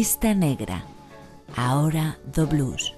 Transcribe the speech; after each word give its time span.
Lista 0.00 0.32
Negra, 0.32 0.82
a 1.54 1.76
hora 1.78 2.16
do 2.24 2.46
blues. 2.46 2.96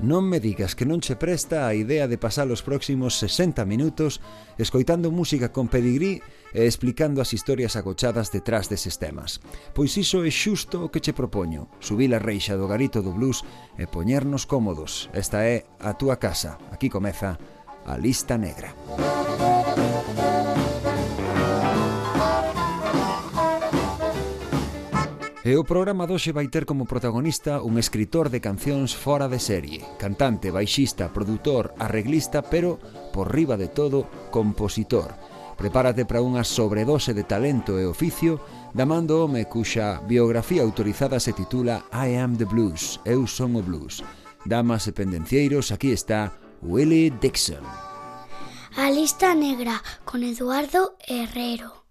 Non 0.00 0.24
me 0.28 0.40
digas 0.40 0.72
que 0.72 0.88
non 0.88 1.00
che 1.04 1.16
presta 1.16 1.68
a 1.68 1.76
idea 1.76 2.08
de 2.08 2.16
pasar 2.16 2.48
os 2.48 2.64
próximos 2.64 3.20
60 3.20 3.64
minutos 3.68 4.24
escoitando 4.56 5.12
música 5.12 5.52
con 5.52 5.68
pedigrí 5.68 6.24
e 6.56 6.64
explicando 6.64 7.20
as 7.20 7.36
historias 7.36 7.76
agochadas 7.76 8.32
detrás 8.32 8.72
deses 8.72 8.96
temas. 8.96 9.44
Pois 9.76 9.92
iso 10.00 10.24
é 10.24 10.32
xusto 10.32 10.84
o 10.84 10.90
que 10.92 11.04
che 11.04 11.12
propoño, 11.12 11.68
subir 11.84 12.12
a 12.16 12.20
reixa 12.20 12.56
do 12.56 12.64
garito 12.64 13.04
do 13.04 13.12
blues 13.12 13.44
e 13.76 13.84
poñernos 13.84 14.48
cómodos. 14.48 15.12
Esta 15.12 15.44
é 15.44 15.68
a 15.80 15.96
túa 16.00 16.16
casa. 16.16 16.56
Aquí 16.72 16.88
comeza 16.88 17.36
a 17.86 17.96
lista 17.96 18.36
negra. 18.38 18.74
E 25.44 25.52
o 25.60 25.62
programa 25.68 26.08
doxe 26.08 26.32
vai 26.32 26.48
ter 26.48 26.64
como 26.64 26.88
protagonista 26.88 27.60
un 27.60 27.76
escritor 27.76 28.32
de 28.32 28.40
cancións 28.40 28.96
fora 28.96 29.28
de 29.28 29.36
serie, 29.36 29.84
cantante, 30.00 30.48
baixista, 30.48 31.12
produtor, 31.12 31.76
arreglista, 31.76 32.40
pero, 32.40 32.80
por 33.12 33.28
riba 33.28 33.60
de 33.60 33.68
todo, 33.68 34.08
compositor. 34.32 35.12
Prepárate 35.60 36.08
para 36.08 36.24
unha 36.24 36.48
sobredose 36.48 37.12
de 37.12 37.28
talento 37.28 37.76
e 37.76 37.84
oficio 37.84 38.40
da 38.72 38.88
man 38.88 39.04
do 39.04 39.20
home 39.20 39.44
cuxa 39.44 40.00
biografía 40.08 40.64
autorizada 40.64 41.20
se 41.20 41.36
titula 41.36 41.84
I 41.92 42.16
am 42.16 42.40
the 42.40 42.48
blues, 42.48 42.96
eu 43.04 43.28
son 43.28 43.52
o 43.54 43.62
blues. 43.62 44.00
Damas 44.48 44.88
e 44.88 44.96
pendencieiros, 44.96 45.76
aquí 45.76 45.92
está 45.92 46.32
Willie 46.64 47.10
Dixon. 47.20 47.64
A 48.76 48.90
lista 48.90 49.34
negra 49.34 49.82
con 50.04 50.24
Eduardo 50.24 50.96
Herrero. 51.06 51.84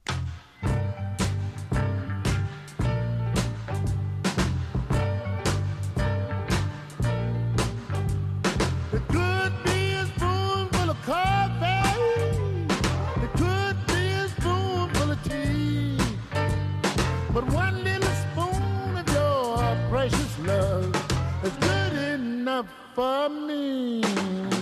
for 22.96 23.28
me. 23.30 24.53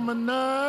I'm 0.00 0.08
a 0.08 0.14
Minaj. 0.14 0.59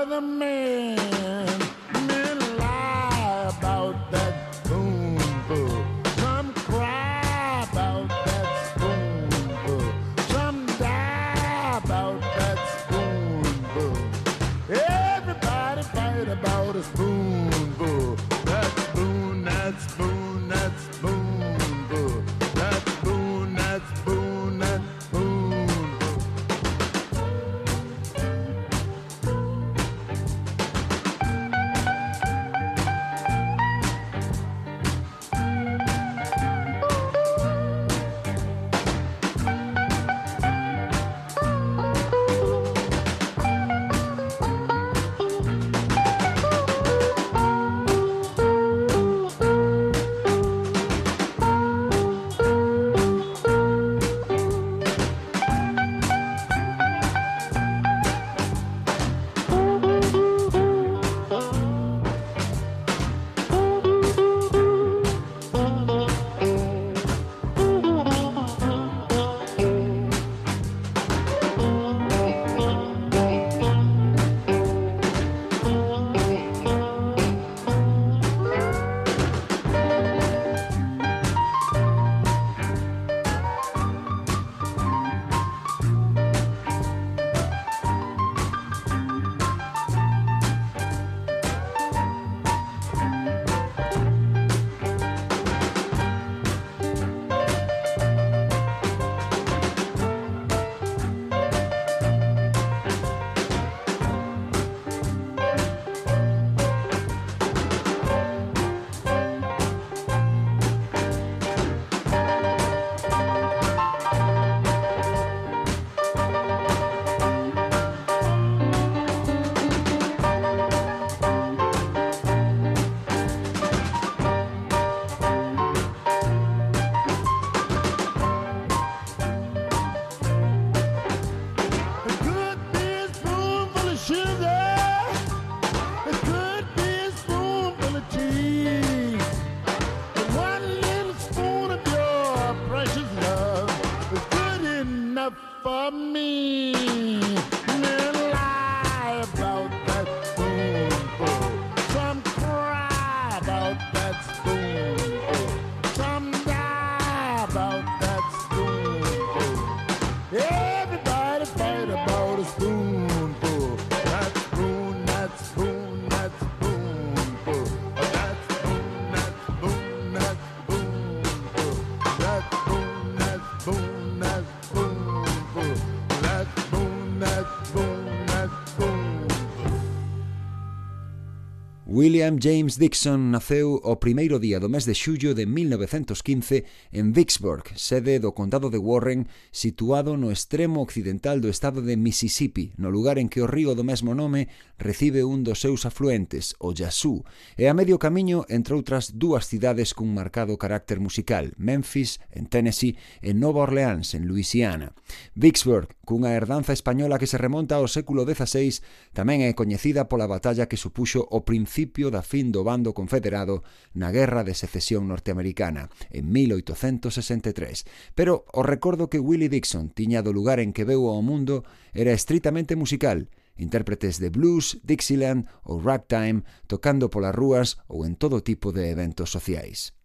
William 182.01 182.39
James 182.41 182.79
Dixon 182.79 183.29
naceu 183.29 183.77
o 183.77 184.01
primeiro 184.01 184.41
día 184.41 184.57
do 184.57 184.65
mes 184.73 184.89
de 184.89 184.97
xullo 184.97 185.37
de 185.37 185.45
1915 185.45 186.65
en 186.89 187.13
Vicksburg, 187.13 187.77
sede 187.77 188.17
do 188.17 188.33
condado 188.33 188.73
de 188.73 188.81
Warren, 188.81 189.29
situado 189.53 190.17
no 190.17 190.33
extremo 190.33 190.81
occidental 190.81 191.45
do 191.45 191.53
estado 191.53 191.85
de 191.85 192.01
Mississippi, 192.01 192.73
no 192.81 192.89
lugar 192.89 193.21
en 193.21 193.29
que 193.29 193.45
o 193.45 193.45
río 193.45 193.77
do 193.77 193.85
mesmo 193.85 194.17
nome 194.17 194.49
recibe 194.81 195.21
un 195.21 195.45
dos 195.45 195.61
seus 195.61 195.85
afluentes, 195.85 196.57
o 196.57 196.73
Yazoo, 196.73 197.21
e 197.53 197.69
a 197.69 197.77
medio 197.77 198.01
camiño 198.01 198.49
entre 198.49 198.73
outras 198.73 199.13
dúas 199.13 199.45
cidades 199.45 199.93
cun 199.93 200.09
marcado 200.09 200.57
carácter 200.57 200.97
musical, 200.97 201.53
Memphis, 201.61 202.17
en 202.33 202.49
Tennessee, 202.49 202.97
e 203.21 203.37
Nova 203.37 203.69
Orleans, 203.69 204.17
en 204.17 204.25
Louisiana. 204.25 204.97
Vicksburg 205.37 205.93
cunha 206.11 206.35
herdanza 206.35 206.73
española 206.75 207.15
que 207.15 207.25
se 207.25 207.39
remonta 207.39 207.79
ao 207.79 207.87
século 207.87 208.27
XVI, 208.27 208.83
tamén 209.15 209.47
é 209.47 209.55
coñecida 209.55 210.11
pola 210.11 210.27
batalla 210.27 210.67
que 210.67 210.75
supuxo 210.75 211.23
o 211.23 211.47
principio 211.47 212.11
da 212.11 212.19
fin 212.19 212.51
do 212.51 212.67
bando 212.67 212.91
confederado 212.91 213.63
na 213.95 214.11
Guerra 214.11 214.43
de 214.43 214.51
Secesión 214.51 215.07
Norteamericana, 215.07 215.87
en 216.11 216.27
1863. 216.27 218.11
Pero 218.11 218.43
o 218.51 218.59
recordo 218.59 219.07
que 219.07 219.23
Willie 219.23 219.47
Dixon 219.47 219.87
tiña 219.87 220.19
do 220.19 220.35
lugar 220.35 220.59
en 220.59 220.75
que 220.75 220.83
veu 220.83 221.07
ao 221.07 221.23
mundo 221.23 221.63
era 221.95 222.11
estritamente 222.11 222.75
musical, 222.75 223.31
intérpretes 223.55 224.19
de 224.19 224.35
blues, 224.35 224.83
Dixieland 224.83 225.47
ou 225.63 225.79
ragtime 225.79 226.43
tocando 226.67 227.07
polas 227.07 227.31
rúas 227.31 227.79
ou 227.87 228.03
en 228.03 228.19
todo 228.19 228.43
tipo 228.43 228.75
de 228.75 228.91
eventos 228.91 229.31
sociais. 229.31 229.95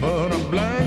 but 0.00 0.32
I'm 0.32 0.50
blind. 0.50 0.79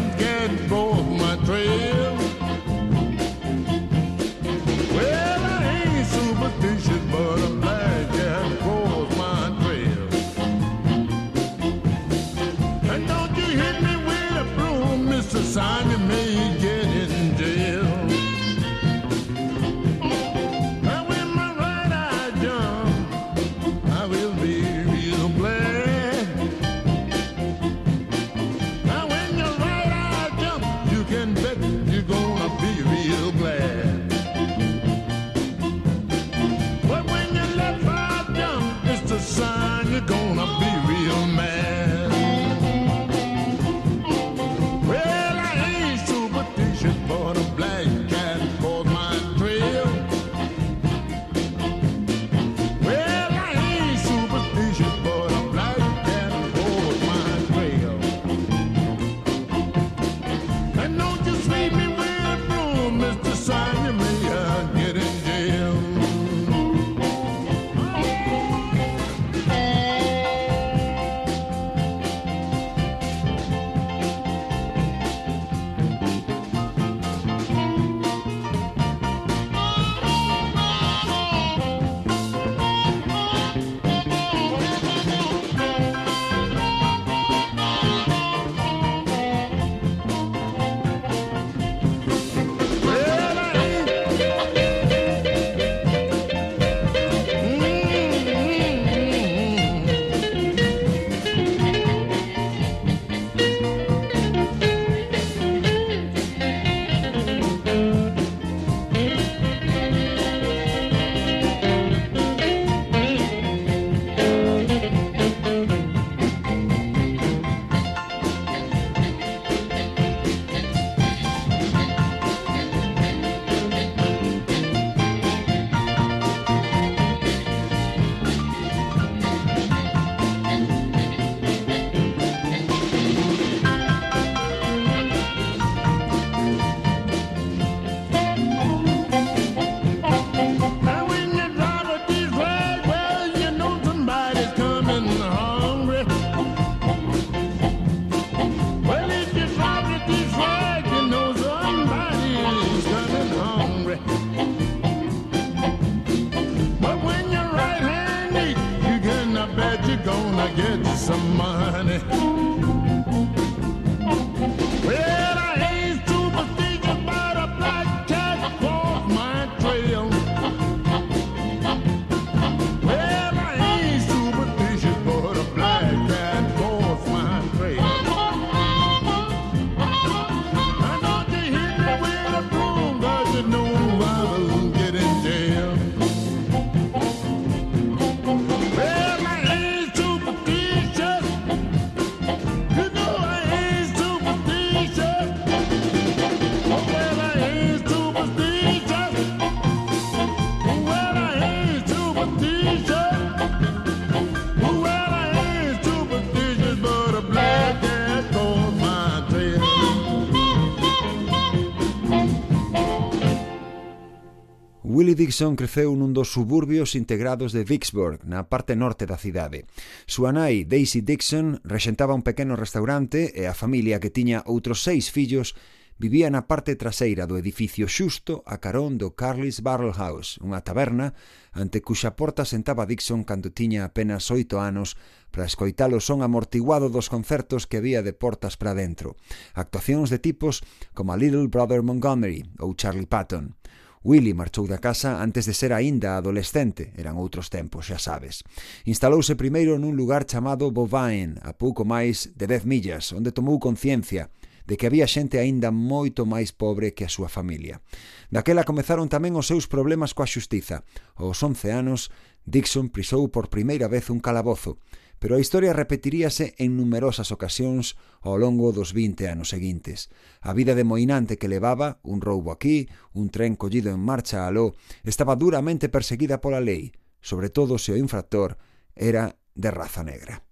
Willie 214.94 215.16
Dixon 215.18 215.58
creceu 215.58 215.90
nun 215.98 216.14
dos 216.14 216.30
suburbios 216.30 216.94
integrados 216.94 217.50
de 217.50 217.66
Vicksburg, 217.66 218.22
na 218.30 218.46
parte 218.46 218.78
norte 218.78 219.10
da 219.10 219.18
cidade. 219.18 219.66
Súa 220.06 220.30
nai, 220.30 220.70
Daisy 220.70 221.02
Dixon, 221.02 221.58
rexentaba 221.66 222.14
un 222.14 222.22
pequeno 222.22 222.54
restaurante 222.54 223.34
e 223.34 223.50
a 223.50 223.58
familia 223.58 223.98
que 223.98 224.14
tiña 224.14 224.46
outros 224.46 224.86
seis 224.86 225.10
fillos 225.10 225.58
vivía 225.98 226.30
na 226.30 226.46
parte 226.46 226.78
traseira 226.78 227.26
do 227.26 227.42
edificio 227.42 227.90
xusto 227.90 228.46
a 228.46 228.62
carón 228.62 229.02
do 229.02 229.18
Carly's 229.18 229.66
Barrel 229.66 229.98
House, 229.98 230.38
unha 230.46 230.62
taberna 230.62 231.18
ante 231.58 231.82
cuxa 231.82 232.14
porta 232.14 232.46
sentaba 232.46 232.86
Dixon 232.86 233.26
cando 233.26 233.50
tiña 233.50 233.90
apenas 233.90 234.30
oito 234.30 234.62
anos 234.62 234.94
para 235.34 235.50
escoitar 235.50 235.90
o 235.90 236.06
son 236.06 236.22
amortiguado 236.22 236.94
dos 236.94 237.10
concertos 237.10 237.66
que 237.66 237.82
había 237.82 238.06
de 238.06 238.14
portas 238.14 238.62
para 238.62 238.78
dentro. 238.78 239.18
Actuacións 239.58 240.14
de 240.14 240.22
tipos 240.22 240.62
como 240.94 241.10
a 241.10 241.18
Little 241.18 241.50
Brother 241.50 241.82
Montgomery 241.82 242.46
ou 242.62 242.78
Charlie 242.78 243.10
Patton. 243.10 243.58
Willy 244.04 244.36
marchou 244.36 244.68
da 244.68 244.84
casa 244.84 245.24
antes 245.24 245.48
de 245.48 245.56
ser 245.56 245.72
aínda 245.72 246.20
adolescente, 246.20 246.92
eran 247.00 247.16
outros 247.16 247.48
tempos, 247.48 247.88
xa 247.88 247.96
sabes. 247.98 248.44
Instalouse 248.84 249.40
primeiro 249.40 249.80
nun 249.80 249.96
lugar 249.96 250.28
chamado 250.28 250.76
Bovain, 250.76 251.40
a 251.40 251.56
pouco 251.56 251.88
máis 251.88 252.36
de 252.36 252.46
10 252.46 252.68
millas, 252.68 253.16
onde 253.16 253.32
tomou 253.32 253.64
conciencia 253.64 254.28
de 254.68 254.76
que 254.76 254.88
había 254.88 255.08
xente 255.08 255.40
aínda 255.40 255.72
moito 255.72 256.28
máis 256.28 256.52
pobre 256.52 256.92
que 256.92 257.08
a 257.08 257.12
súa 257.12 257.28
familia. 257.32 257.80
Daquela 258.28 258.68
comezaron 258.68 259.08
tamén 259.08 259.40
os 259.40 259.48
seus 259.48 259.72
problemas 259.72 260.12
coa 260.12 260.28
xustiza. 260.28 260.84
Aos 261.16 261.40
11 261.40 261.72
anos, 261.72 262.12
Dixon 262.44 262.92
prisou 262.92 263.32
por 263.32 263.48
primeira 263.48 263.88
vez 263.88 264.12
un 264.12 264.20
calabozo. 264.20 264.80
Pero 265.24 265.38
a 265.38 265.40
historia 265.40 265.72
repetiríase 265.72 266.54
en 266.60 266.76
numerosas 266.76 267.32
ocasións 267.32 267.96
ao 268.28 268.36
longo 268.36 268.76
dos 268.76 268.92
20 268.92 269.32
anos 269.32 269.56
seguintes. 269.56 270.12
A 270.44 270.52
vida 270.52 270.76
de 270.76 270.84
moinante 270.84 271.40
que 271.40 271.48
levaba, 271.48 272.04
un 272.04 272.20
roubo 272.20 272.52
aquí, 272.52 272.92
un 273.16 273.32
tren 273.32 273.56
collido 273.56 273.88
en 273.96 274.04
marcha 274.04 274.44
aló, 274.52 274.76
estaba 275.08 275.40
duramente 275.40 275.88
perseguida 275.88 276.44
pola 276.44 276.60
lei, 276.60 276.92
sobre 277.24 277.48
todo 277.48 277.80
se 277.80 277.96
o 277.96 277.96
infractor 277.96 278.60
era 279.00 279.40
de 279.56 279.72
raza 279.72 280.04
negra. 280.04 280.44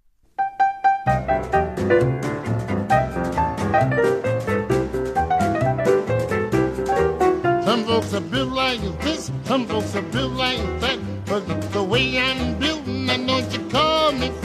Some. 14.11 14.40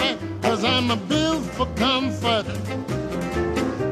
Cause 0.57 0.65
I'm 0.65 0.91
a 0.91 0.97
built 0.97 1.45
for 1.45 1.67
comfort. 1.75 2.47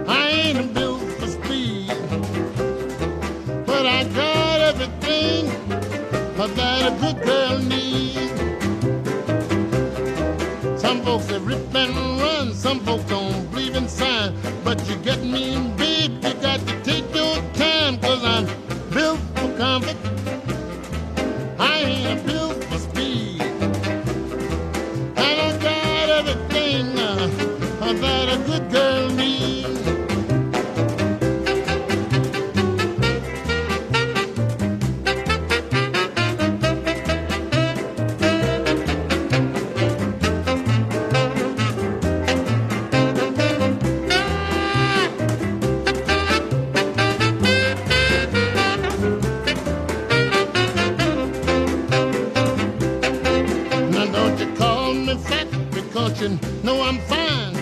I 0.08 0.28
ain't 0.30 0.58
a 0.58 0.62
built 0.62 1.02
for 1.18 1.26
speed. 1.26 1.88
But 3.66 3.84
I 3.84 4.04
got 4.04 4.60
everything 4.70 5.44
that 6.38 6.90
a 6.90 6.96
good 7.02 7.22
girl 7.22 7.58
needs. 7.58 8.40
Some 10.80 11.02
folks 11.02 11.26
they 11.26 11.38
rip 11.38 11.74
and 11.74 11.94
run, 12.22 12.54
some 12.54 12.80
folks 12.80 13.04
don't 13.10 13.50
believe 13.50 13.74
in 13.74 13.86
sign. 13.86 14.34
But 14.64 14.88
you 14.88 14.96
get 14.96 15.22
me, 15.22 15.58
babe, 15.76 15.83
question. 56.24 56.62
No, 56.62 56.82
I'm 56.82 56.98
fine. 57.00 57.54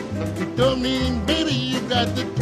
Don't 0.56 0.82
mean, 0.82 1.24
baby, 1.26 1.52
you 1.52 1.80
got 1.88 2.14
the 2.14 2.41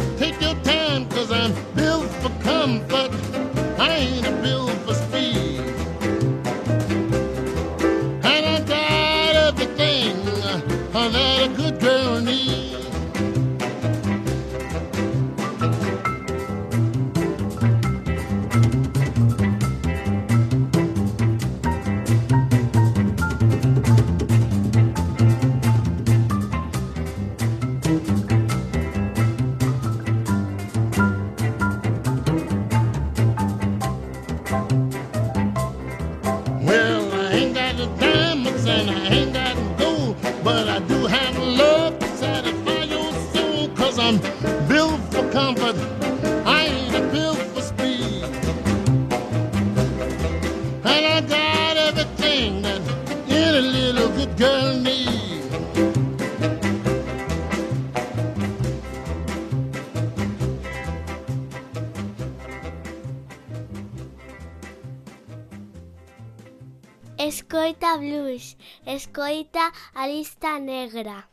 escoita 69.11 69.73
a 69.93 70.07
lista 70.07 70.55
negra. 70.57 71.27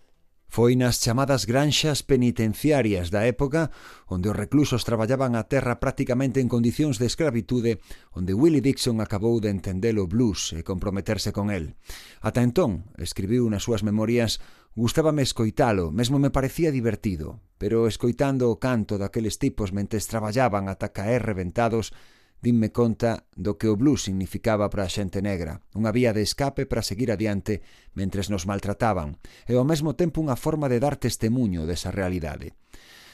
Foi 0.51 0.75
nas 0.75 0.99
chamadas 0.99 1.47
granxas 1.47 2.03
penitenciarias 2.03 3.15
da 3.15 3.23
época 3.31 3.71
onde 4.11 4.27
os 4.27 4.35
reclusos 4.35 4.83
traballaban 4.83 5.39
a 5.39 5.47
terra 5.47 5.79
prácticamente 5.79 6.43
en 6.43 6.51
condicións 6.51 6.99
de 6.99 7.07
escravitude 7.07 7.79
onde 8.11 8.35
Willie 8.35 8.65
Dixon 8.67 8.99
acabou 8.99 9.39
de 9.39 9.55
entender 9.55 9.95
o 9.95 10.11
blues 10.11 10.51
e 10.59 10.67
comprometerse 10.67 11.31
con 11.31 11.55
el. 11.55 11.79
Ata 12.19 12.43
entón, 12.43 12.91
escribiu 12.99 13.47
nas 13.47 13.63
súas 13.63 13.87
memorias, 13.87 14.43
gustábame 14.75 15.23
escoitalo, 15.23 15.95
mesmo 15.95 16.19
me 16.19 16.35
parecía 16.35 16.75
divertido, 16.75 17.39
pero 17.63 17.87
escoitando 17.87 18.51
o 18.51 18.59
canto 18.59 18.99
daqueles 18.99 19.39
tipos 19.39 19.71
mentes 19.71 20.11
traballaban 20.11 20.67
ata 20.67 20.91
caer 20.91 21.23
reventados, 21.23 21.95
dinme 22.41 22.71
conta 22.71 23.27
do 23.35 23.59
que 23.59 23.67
o 23.67 23.75
blues 23.75 24.07
significaba 24.07 24.71
para 24.71 24.87
a 24.87 24.93
xente 24.93 25.19
negra, 25.19 25.63
unha 25.75 25.91
vía 25.91 26.15
de 26.15 26.23
escape 26.23 26.71
para 26.71 26.87
seguir 26.87 27.11
adiante 27.11 27.67
mentres 27.99 28.31
nos 28.31 28.47
maltrataban, 28.47 29.19
e 29.51 29.59
ao 29.59 29.67
mesmo 29.67 29.99
tempo 29.99 30.23
unha 30.23 30.39
forma 30.39 30.71
de 30.71 30.79
dar 30.79 30.95
testemunho 30.95 31.67
desa 31.67 31.91
realidade. 31.91 32.55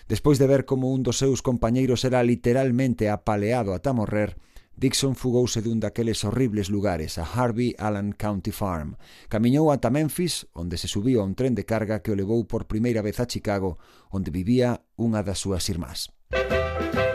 Despois 0.05 0.37
de 0.37 0.45
ver 0.45 0.69
como 0.69 0.93
un 0.93 1.01
dos 1.01 1.17
seus 1.17 1.41
compañeiros 1.41 2.05
era 2.05 2.21
literalmente 2.21 3.09
apaleado 3.09 3.73
ata 3.73 3.97
morrer, 3.97 4.37
Dixon 4.75 5.15
fugouse 5.15 5.63
dun 5.63 5.79
daqueles 5.79 6.27
horribles 6.27 6.67
lugares 6.67 7.17
a 7.17 7.25
Harvey 7.25 7.79
Allen 7.79 8.11
County 8.11 8.51
Farm. 8.51 8.99
Camiñou 9.31 9.71
ata 9.71 9.89
Memphis, 9.89 10.51
onde 10.53 10.77
se 10.77 10.91
subiu 10.91 11.23
a 11.23 11.25
un 11.25 11.39
tren 11.39 11.55
de 11.55 11.63
carga 11.63 12.03
que 12.03 12.11
o 12.11 12.19
levou 12.19 12.43
por 12.45 12.67
primeira 12.67 13.01
vez 13.01 13.23
a 13.23 13.31
Chicago, 13.31 13.79
onde 14.11 14.35
vivía 14.35 14.83
unha 14.99 15.23
das 15.23 15.39
súas 15.39 15.71
irmás. 15.71 16.11
Música 16.35 17.14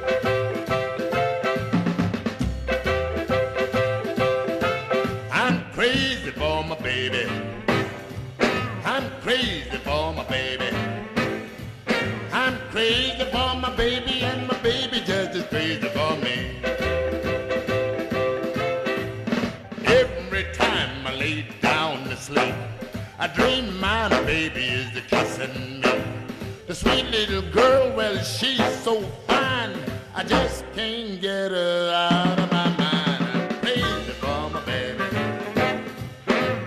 dream 23.33 23.79
my 23.79 24.09
baby, 24.25 24.65
is 24.65 24.91
the 24.93 25.01
kissing 25.01 25.81
me. 25.81 26.03
The 26.67 26.75
sweet 26.75 27.05
little 27.05 27.41
girl, 27.51 27.95
well, 27.95 28.17
she's 28.23 28.63
so 28.83 29.01
fine, 29.27 29.73
I 30.15 30.23
just 30.23 30.63
can't 30.73 31.19
get 31.21 31.51
her 31.51 31.91
out 32.11 32.39
of 32.39 32.51
my 32.51 32.69
mind. 32.77 33.23
I'm 33.31 33.49
crazy 33.61 34.11
for 34.21 34.49
my 34.49 34.61
baby. 34.65 35.03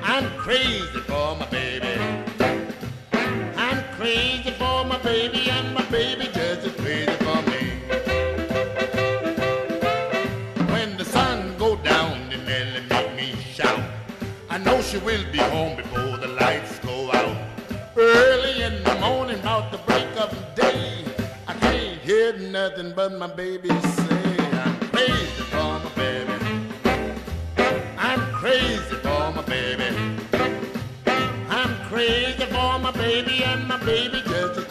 I'm 0.02 0.28
crazy 0.38 1.00
for 1.06 1.36
my 1.36 1.46
baby. 1.46 1.94
I'm 3.56 3.84
crazy 3.96 4.50
for 4.52 4.84
my 4.84 4.98
baby, 5.02 5.50
and 5.50 5.74
my 5.74 5.84
baby 5.86 6.26
just 6.32 6.66
is 6.66 6.74
crazy 6.76 7.12
for 7.24 7.42
me. 7.50 7.62
When 10.72 10.96
the 10.96 11.04
sun 11.04 11.56
go 11.58 11.76
down, 11.76 12.28
then 12.30 12.44
Nelly 12.44 12.82
make 12.88 13.14
me 13.16 13.42
shout. 13.42 13.80
I 14.50 14.58
know 14.58 14.80
she 14.82 14.98
will 14.98 15.24
be 15.32 15.38
home. 15.38 15.81
Nothing 22.68 22.92
but 22.94 23.12
my 23.18 23.26
baby 23.26 23.68
say, 23.68 24.36
I'm 24.64 24.78
crazy 24.92 25.42
for 25.50 25.80
my 25.84 25.90
baby. 25.96 26.32
I'm 27.98 28.20
crazy 28.34 28.94
for 29.02 29.32
my 29.32 29.42
baby. 29.42 29.88
I'm 31.48 31.74
crazy 31.88 32.46
for 32.54 32.78
my 32.78 32.92
baby, 32.92 33.42
and 33.42 33.66
my 33.66 33.78
baby 33.84 34.22
just 34.28 34.61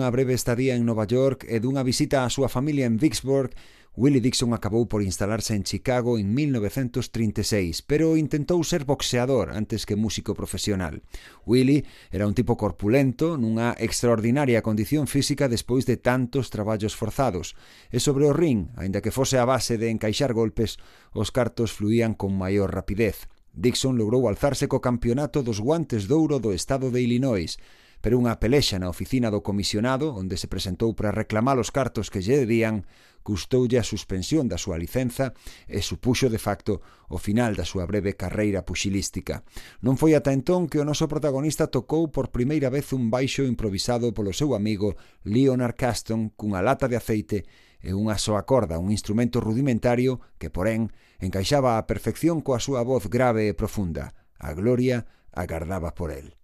dunha 0.00 0.16
breve 0.16 0.32
estadía 0.32 0.76
en 0.76 0.88
Nova 0.88 1.04
York 1.04 1.44
e 1.44 1.60
dunha 1.60 1.84
visita 1.84 2.24
á 2.24 2.32
súa 2.32 2.48
familia 2.48 2.88
en 2.88 2.96
Vicksburg, 2.96 3.52
Willie 4.00 4.24
Dixon 4.24 4.56
acabou 4.56 4.88
por 4.88 5.04
instalarse 5.04 5.52
en 5.52 5.60
Chicago 5.60 6.16
en 6.16 6.32
1936, 6.32 7.84
pero 7.84 8.16
intentou 8.16 8.64
ser 8.64 8.88
boxeador 8.88 9.52
antes 9.52 9.84
que 9.84 10.00
músico 10.00 10.32
profesional. 10.32 11.04
Willie 11.44 11.84
era 12.08 12.24
un 12.24 12.32
tipo 12.32 12.56
corpulento, 12.56 13.36
nunha 13.36 13.76
extraordinaria 13.76 14.64
condición 14.64 15.04
física 15.04 15.52
despois 15.52 15.84
de 15.84 16.00
tantos 16.00 16.48
traballos 16.48 16.96
forzados, 16.96 17.52
e 17.92 18.00
sobre 18.00 18.24
o 18.24 18.32
ring, 18.32 18.72
aínda 18.80 19.04
que 19.04 19.12
fose 19.12 19.36
a 19.36 19.44
base 19.44 19.76
de 19.76 19.92
encaixar 19.92 20.32
golpes, 20.32 20.80
os 21.12 21.28
cartos 21.28 21.76
fluían 21.76 22.16
con 22.16 22.32
maior 22.32 22.72
rapidez. 22.72 23.28
Dixon 23.52 24.00
logrou 24.00 24.24
alzarse 24.32 24.64
co 24.64 24.80
campeonato 24.80 25.44
dos 25.44 25.60
guantes 25.60 26.08
de 26.08 26.16
ouro 26.16 26.40
do 26.40 26.56
estado 26.56 26.88
de 26.88 27.04
Illinois, 27.04 27.60
pero 28.00 28.16
unha 28.16 28.40
pelexa 28.40 28.80
na 28.80 28.88
oficina 28.88 29.28
do 29.28 29.44
comisionado, 29.44 30.16
onde 30.16 30.40
se 30.40 30.48
presentou 30.48 30.96
para 30.96 31.12
reclamar 31.12 31.60
os 31.60 31.68
cartos 31.68 32.08
que 32.08 32.24
lle 32.24 32.40
debían, 32.40 32.88
custoulle 33.22 33.78
a 33.78 33.84
suspensión 33.84 34.48
da 34.48 34.56
súa 34.56 34.80
licenza 34.80 35.36
e 35.68 35.84
supuxo 35.84 36.32
de 36.32 36.40
facto 36.40 36.80
o 37.12 37.20
final 37.20 37.52
da 37.52 37.68
súa 37.68 37.84
breve 37.84 38.16
carreira 38.16 38.64
puxilística. 38.64 39.44
Non 39.84 40.00
foi 40.00 40.16
ata 40.16 40.32
entón 40.32 40.66
que 40.66 40.80
o 40.80 40.88
noso 40.88 41.04
protagonista 41.04 41.68
tocou 41.68 42.08
por 42.08 42.32
primeira 42.32 42.72
vez 42.72 42.96
un 42.96 43.12
baixo 43.12 43.44
improvisado 43.44 44.16
polo 44.16 44.32
seu 44.32 44.56
amigo 44.56 44.96
Leonard 45.28 45.76
Caston 45.76 46.32
cunha 46.32 46.64
lata 46.64 46.88
de 46.88 46.96
aceite 46.96 47.44
e 47.80 47.92
unha 47.96 48.16
soa 48.20 48.44
corda, 48.44 48.80
un 48.80 48.92
instrumento 48.92 49.40
rudimentario 49.40 50.20
que, 50.36 50.52
porén, 50.52 50.92
encaixaba 51.20 51.76
á 51.76 51.84
perfección 51.84 52.40
coa 52.40 52.60
súa 52.60 52.84
voz 52.84 53.08
grave 53.08 53.48
e 53.48 53.56
profunda. 53.56 54.16
A 54.40 54.56
gloria 54.56 55.04
agardaba 55.32 55.92
por 55.92 56.12
el. 56.12 56.39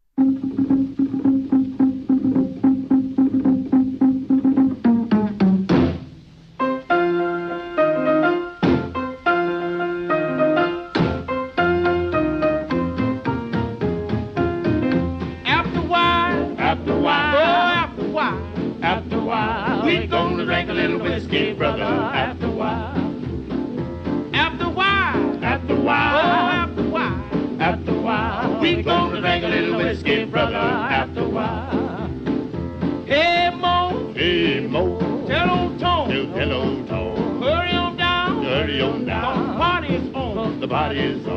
God 40.87 40.97
is 40.97 41.36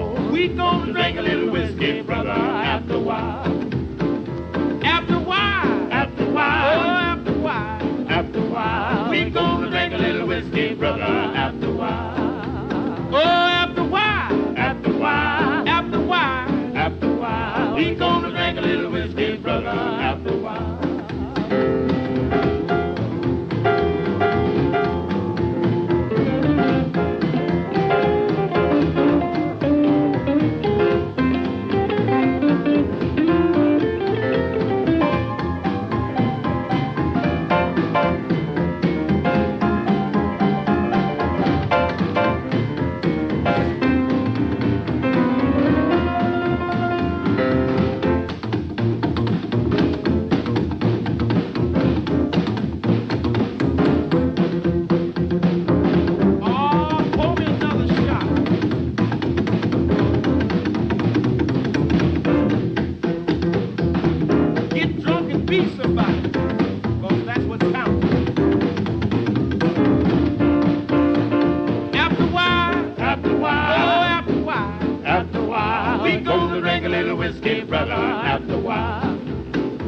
after 73.29 73.37
a 73.37 73.41
while, 73.41 73.77
oh, 73.77 74.03
after 74.03 74.33
a 74.33 74.41
while, 74.41 75.05
after 75.05 75.39
a 75.39 75.45
while, 75.45 76.03
we 76.03 76.17
gonna 76.17 76.61
drink 76.61 76.85
a 76.85 76.89
little 76.89 77.15
whiskey, 77.15 77.61
brother. 77.61 77.93
After 77.93 78.53
a 78.55 78.59
while. 78.59 79.19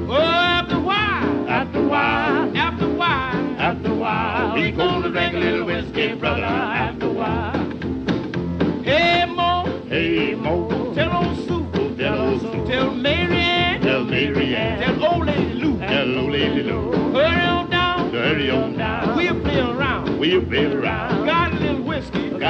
Oh, 0.10 0.18
after 0.22 0.76
a 0.76 0.80
while. 0.80 1.50
After 1.50 1.80
a 1.80 1.88
while. 1.88 2.58
After 2.58 2.86
a 2.86 2.94
while. 2.94 3.60
After 3.60 3.92
a 3.92 3.96
while. 3.96 4.54
We 4.54 4.72
gonna 4.72 5.10
drink 5.10 5.34
a 5.34 5.38
little 5.38 5.66
whiskey, 5.66 6.14
brother. 6.14 6.44
After 6.44 7.08
a 7.08 7.14
while. 7.14 8.84
Hey, 8.84 9.26
Mo. 9.26 9.84
Hey, 9.88 10.36
Mo. 10.36 10.94
Tell 10.94 11.12
old 11.16 11.38
Sue. 11.48 11.96
Tell 11.98 12.20
old 12.20 12.42
Sue. 12.42 12.68
Tell 12.68 12.92
Mary 12.94 13.38
Ann. 13.38 13.82
Tell 13.82 14.04
Mary 14.04 14.56
Ann. 14.56 14.82
Tell 14.82 15.14
old 15.14 15.26
Lady 15.26 15.54
Lou. 15.54 15.80
Tell 15.80 16.20
old 16.20 16.32
Lady 16.32 16.64
Lou. 16.64 16.92
Hurry 17.14 17.46
on 17.46 17.70
down. 17.72 18.12
Hurry 18.12 18.52
on 18.52 18.78
down. 18.78 19.16
We'll 19.16 19.40
play 19.42 19.60
around. 19.60 20.20
We'll 20.20 20.46
play 20.46 20.66
around. 20.66 21.21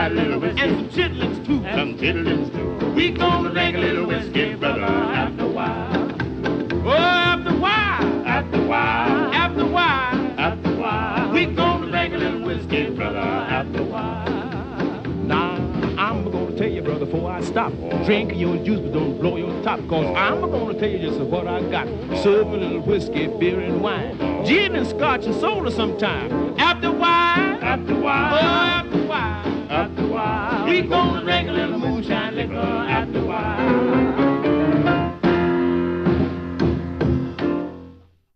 Got 0.02 0.14
a 0.14 0.16
little 0.16 0.40
whiskey. 0.40 0.62
And 0.62 0.72
some 0.72 0.90
chitlins 0.90 1.46
too. 1.46 1.64
Some 1.76 1.98
chitlins 2.00 2.52
too. 2.52 2.92
We 2.94 3.12
gonna 3.12 3.52
drink 3.52 3.78
a 3.78 3.80
little 3.82 4.08
whiskey, 4.08 4.56
brother, 4.56 4.82
after 4.82 5.44
a 5.44 5.48
while. 5.48 6.12
Oh, 6.84 6.90
after 6.90 7.50
a 7.50 7.60
while. 7.60 8.26
After 8.26 8.58
a 8.58 8.66
while. 8.66 9.32
After 9.32 9.62
a 9.62 9.68
while. 9.68 10.40
After 10.40 10.74
a 10.74 10.76
while. 10.76 11.32
We 11.32 11.46
gonna 11.46 11.92
drink 11.92 12.16
a 12.16 12.18
little 12.18 12.42
whiskey, 12.42 12.90
brother, 12.90 13.20
after 13.20 13.80
a 13.80 13.84
while. 13.84 15.04
Now, 15.24 15.54
I'm 16.00 16.32
gonna 16.32 16.58
tell 16.58 16.68
you, 16.68 16.82
brother, 16.82 17.06
before 17.06 17.32
I 17.32 17.42
stop 17.42 17.72
oh. 17.84 18.04
Drink 18.04 18.34
your 18.36 18.58
juice, 18.58 18.80
but 18.80 18.94
don't 18.94 19.20
blow 19.20 19.38
your 19.38 19.62
top, 19.62 19.82
cause 19.82 20.08
oh. 20.08 20.16
I'm 20.16 20.42
gonna 20.42 20.80
tell 20.80 20.90
you 20.90 20.98
just 20.98 21.20
what 21.20 21.46
I 21.46 21.62
got. 21.70 21.86
Serve 22.24 22.48
a 22.48 22.58
little 22.58 22.82
whiskey, 22.82 23.28
beer, 23.28 23.60
and 23.60 23.80
wine. 23.80 24.18
Oh. 24.20 24.44
Gin 24.46 24.76
and 24.76 24.88
scotch 24.88 25.26
and 25.26 25.36
soda 25.36 25.70
sometime. 25.70 26.58
After 26.58 26.88
a 26.88 26.92
while. 26.92 27.64
After 27.64 27.94
a 27.94 28.00
while. 28.00 28.34
Oh, 28.34 28.38
after 28.40 28.91
we 30.82 30.88
gonna 30.88 31.22
drink 31.22 31.50
a 31.50 31.52
little 31.52 31.78
moonshine 31.78 32.36
liquor 32.36 32.58
after 32.58 33.20
a 33.20 33.26
while. 33.26 34.02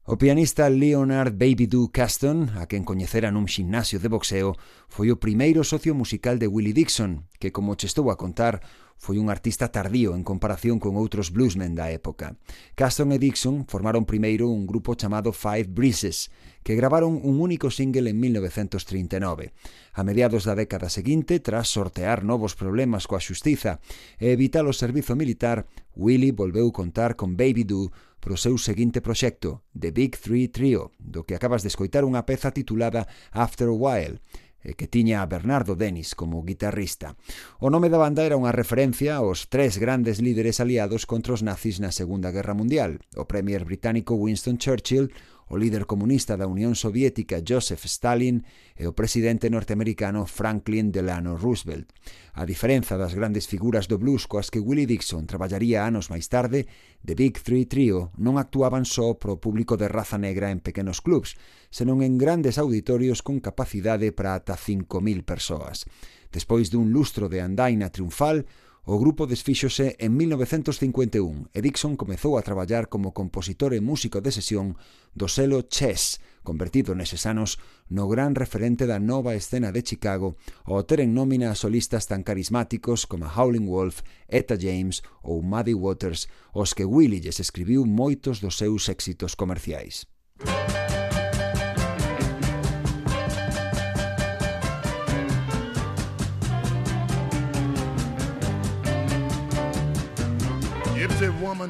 O 0.07 0.17
pianista 0.17 0.69
Leonard 0.69 1.33
Baby 1.33 1.67
Doo 1.67 1.91
Caston, 1.91 2.51
a 2.55 2.67
quen 2.71 2.85
coñecera 2.85 3.35
nun 3.35 3.51
ximnasio 3.51 3.99
de 3.99 4.07
boxeo, 4.07 4.55
foi 4.87 5.11
o 5.11 5.19
primeiro 5.19 5.65
socio 5.65 5.91
musical 5.91 6.39
de 6.39 6.47
Willie 6.47 6.71
Dixon, 6.71 7.27
que, 7.35 7.51
como 7.51 7.75
che 7.75 7.89
estou 7.89 8.07
a 8.07 8.15
contar, 8.15 8.63
foi 8.95 9.19
un 9.19 9.27
artista 9.27 9.75
tardío 9.75 10.15
en 10.15 10.23
comparación 10.23 10.79
con 10.79 10.95
outros 10.95 11.35
bluesmen 11.35 11.75
da 11.75 11.91
época. 11.91 12.39
Caston 12.79 13.11
e 13.11 13.19
Dixon 13.19 13.67
formaron 13.67 14.07
primeiro 14.07 14.47
un 14.47 14.63
grupo 14.63 14.95
chamado 14.95 15.35
Five 15.35 15.67
Breezes, 15.67 16.31
que 16.63 16.79
gravaron 16.79 17.19
un 17.19 17.43
único 17.43 17.67
single 17.67 18.09
en 18.09 18.17
1939 18.21 19.51
a 19.95 20.03
mediados 20.03 20.43
da 20.43 20.59
década 20.59 20.91
seguinte, 20.91 21.39
tras 21.39 21.71
sortear 21.71 22.27
novos 22.27 22.51
problemas 22.59 23.07
coa 23.07 23.23
xustiza 23.23 23.79
e 24.19 24.35
evitar 24.35 24.67
o 24.67 24.75
servizo 24.75 25.15
militar, 25.15 25.71
Willie 25.95 26.35
volveu 26.35 26.75
contar 26.75 27.15
con 27.15 27.39
Baby 27.39 27.63
Doo 27.63 27.95
pro 28.19 28.35
seu 28.35 28.59
seguinte 28.59 28.99
proxecto, 28.99 29.63
The 29.71 29.95
Big 29.95 30.19
Three 30.19 30.51
Trio, 30.51 30.91
do 30.99 31.23
que 31.23 31.39
acabas 31.39 31.63
de 31.63 31.71
escoitar 31.71 32.03
unha 32.03 32.27
peza 32.27 32.51
titulada 32.51 33.07
After 33.31 33.71
a 33.71 33.77
While, 33.77 34.19
e 34.65 34.73
que 34.73 34.89
tiña 34.89 35.21
a 35.21 35.29
Bernardo 35.29 35.77
Denis 35.77 36.17
como 36.17 36.41
guitarrista. 36.41 37.13
O 37.61 37.69
nome 37.69 37.87
da 37.87 38.01
banda 38.01 38.25
era 38.25 38.35
unha 38.35 38.51
referencia 38.51 39.21
aos 39.21 39.45
tres 39.47 39.77
grandes 39.77 40.17
líderes 40.19 40.57
aliados 40.57 41.05
contra 41.05 41.37
os 41.37 41.45
nazis 41.45 41.77
na 41.77 41.93
Segunda 41.93 42.33
Guerra 42.33 42.57
Mundial, 42.57 42.97
o 43.13 43.29
premier 43.29 43.63
británico 43.63 44.17
Winston 44.17 44.57
Churchill, 44.57 45.13
o 45.47 45.57
líder 45.57 45.85
comunista 45.85 46.33
da 46.33 46.49
Unión 46.49 46.73
Soviética 46.73 47.41
Joseph 47.45 47.85
Stalin 47.85 48.41
e 48.73 48.89
o 48.89 48.97
presidente 48.97 49.49
norteamericano 49.53 50.25
Franklin 50.25 50.89
Delano 50.89 51.37
Roosevelt. 51.37 51.93
A 52.33 52.49
diferenza 52.49 52.97
das 52.97 53.13
grandes 53.13 53.45
figuras 53.45 53.85
do 53.85 54.01
blues 54.01 54.25
coas 54.25 54.49
que 54.49 54.59
Willie 54.59 54.89
Dixon 54.89 55.29
traballaría 55.29 55.85
anos 55.85 56.09
máis 56.09 56.25
tarde, 56.27 56.65
The 57.05 57.13
Big 57.13 57.45
Three 57.45 57.69
Trio 57.69 58.09
non 58.17 58.41
actuaban 58.41 58.89
só 58.89 59.13
pro 59.15 59.37
público 59.37 59.77
de 59.77 59.85
raza 59.85 60.17
negra 60.17 60.49
en 60.49 60.65
pequenos 60.65 61.05
clubs, 61.05 61.37
senón 61.69 62.01
en 62.01 62.17
grandes 62.17 62.57
auditorios 62.57 63.21
con 63.21 63.37
capacidade 63.37 64.09
para 64.11 64.33
ata 64.33 64.57
5.000 64.57 65.21
persoas. 65.21 65.85
Despois 66.33 66.73
dun 66.73 66.89
lustro 66.89 67.29
de 67.29 67.39
andaina 67.39 67.93
triunfal, 67.93 68.49
O 68.87 68.99
grupo 68.99 69.25
desfíxose 69.25 69.97
en 69.97 70.13
1951 70.13 71.49
e 71.49 71.59
Dixon 71.65 71.97
comezou 71.97 72.37
a 72.37 72.45
traballar 72.45 72.85
como 72.85 73.17
compositor 73.17 73.73
e 73.73 73.81
músico 73.81 74.21
de 74.21 74.29
sesión 74.29 74.77
do 75.17 75.25
selo 75.25 75.65
Chess, 75.65 76.21
convertido 76.45 76.93
neses 76.93 77.25
anos 77.25 77.57
no 77.89 78.05
gran 78.05 78.37
referente 78.37 78.85
da 78.85 79.01
nova 79.01 79.33
escena 79.33 79.73
de 79.73 79.81
Chicago 79.81 80.37
ao 80.69 80.85
ter 80.85 81.01
en 81.01 81.17
nómina 81.17 81.49
a 81.49 81.57
solistas 81.57 82.05
tan 82.05 82.21
carismáticos 82.21 83.09
como 83.09 83.25
Howlin' 83.25 83.65
Wolf, 83.65 84.05
Etta 84.29 84.53
James 84.53 85.01
ou 85.25 85.41
Muddy 85.41 85.73
Waters, 85.73 86.29
aos 86.53 86.77
que 86.77 86.85
Willie 86.85 87.25
lles 87.25 87.41
escribiu 87.41 87.89
moitos 87.89 88.37
dos 88.37 88.61
seus 88.61 88.85
éxitos 88.85 89.33
comerciais. 89.33 90.05
Música 90.45 90.84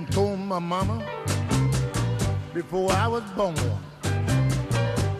told 0.03 0.37
my 0.39 0.59
mama 0.59 1.01
before 2.53 2.91
I 2.91 3.07
was 3.07 3.23
born, 3.31 3.55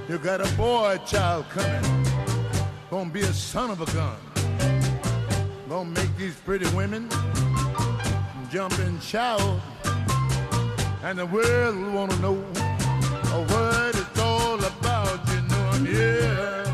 you 0.10 0.18
got 0.18 0.42
a 0.42 0.52
boy 0.58 1.00
child 1.06 1.46
coming, 1.50 2.06
gonna 2.90 3.10
be 3.10 3.22
a 3.22 3.32
son 3.32 3.70
of 3.70 3.80
a 3.80 3.86
gun, 3.94 4.18
gonna 5.70 5.90
make 5.92 6.14
these 6.18 6.36
pretty 6.36 6.68
women 6.76 7.08
jump 8.52 8.78
and 8.80 9.02
shout, 9.02 9.62
and 11.04 11.20
the 11.20 11.26
world 11.26 11.94
wanna 11.94 12.18
know 12.18 12.34
what 12.34 13.96
it's 13.96 14.20
all 14.20 14.62
about. 14.62 15.20
You 15.30 15.42
know 15.44 15.70
I'm 15.72 15.86
here. 15.86 16.65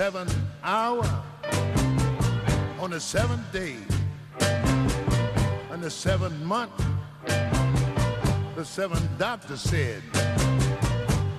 Seventh 0.00 0.34
hour, 0.64 1.04
on 2.80 2.88
the 2.88 2.98
seventh 2.98 3.52
day, 3.52 3.76
on 5.70 5.82
the 5.82 5.90
seventh 5.90 6.40
month, 6.40 6.72
the 8.56 8.64
seventh 8.64 9.06
doctor 9.18 9.58
said 9.58 10.02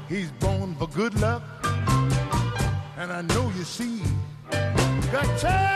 he's 0.08 0.30
born 0.34 0.76
for 0.76 0.86
good 0.89 1.19
luck. 1.19 1.41
And 2.97 3.12
I 3.12 3.24
know 3.24 3.52
you 3.58 3.63
see 3.63 4.04
got 5.12 5.39
seven 5.39 5.70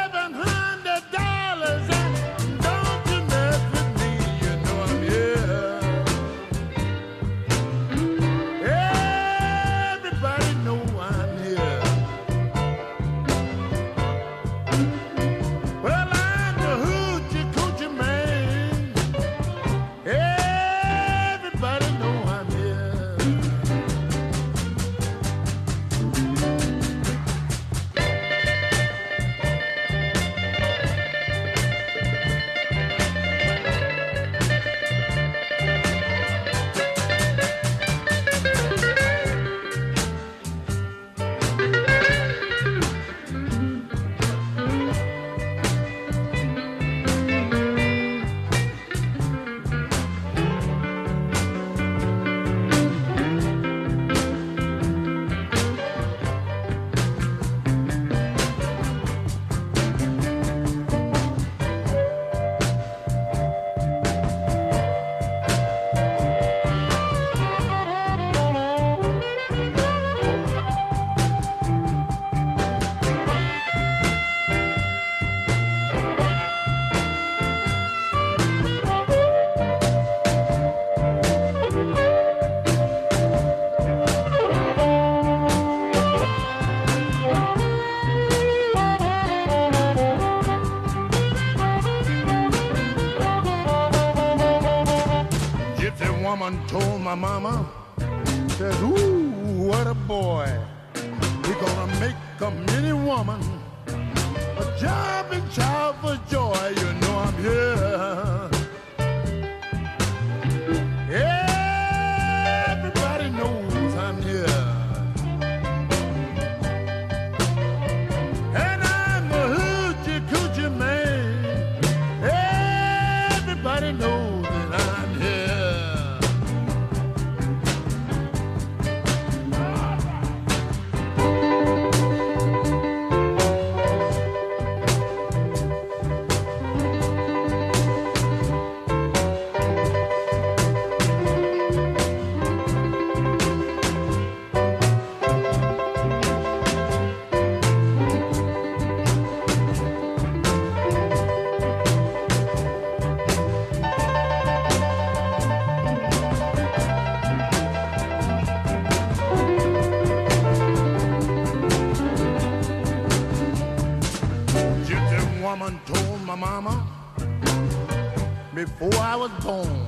born. 169.45 169.87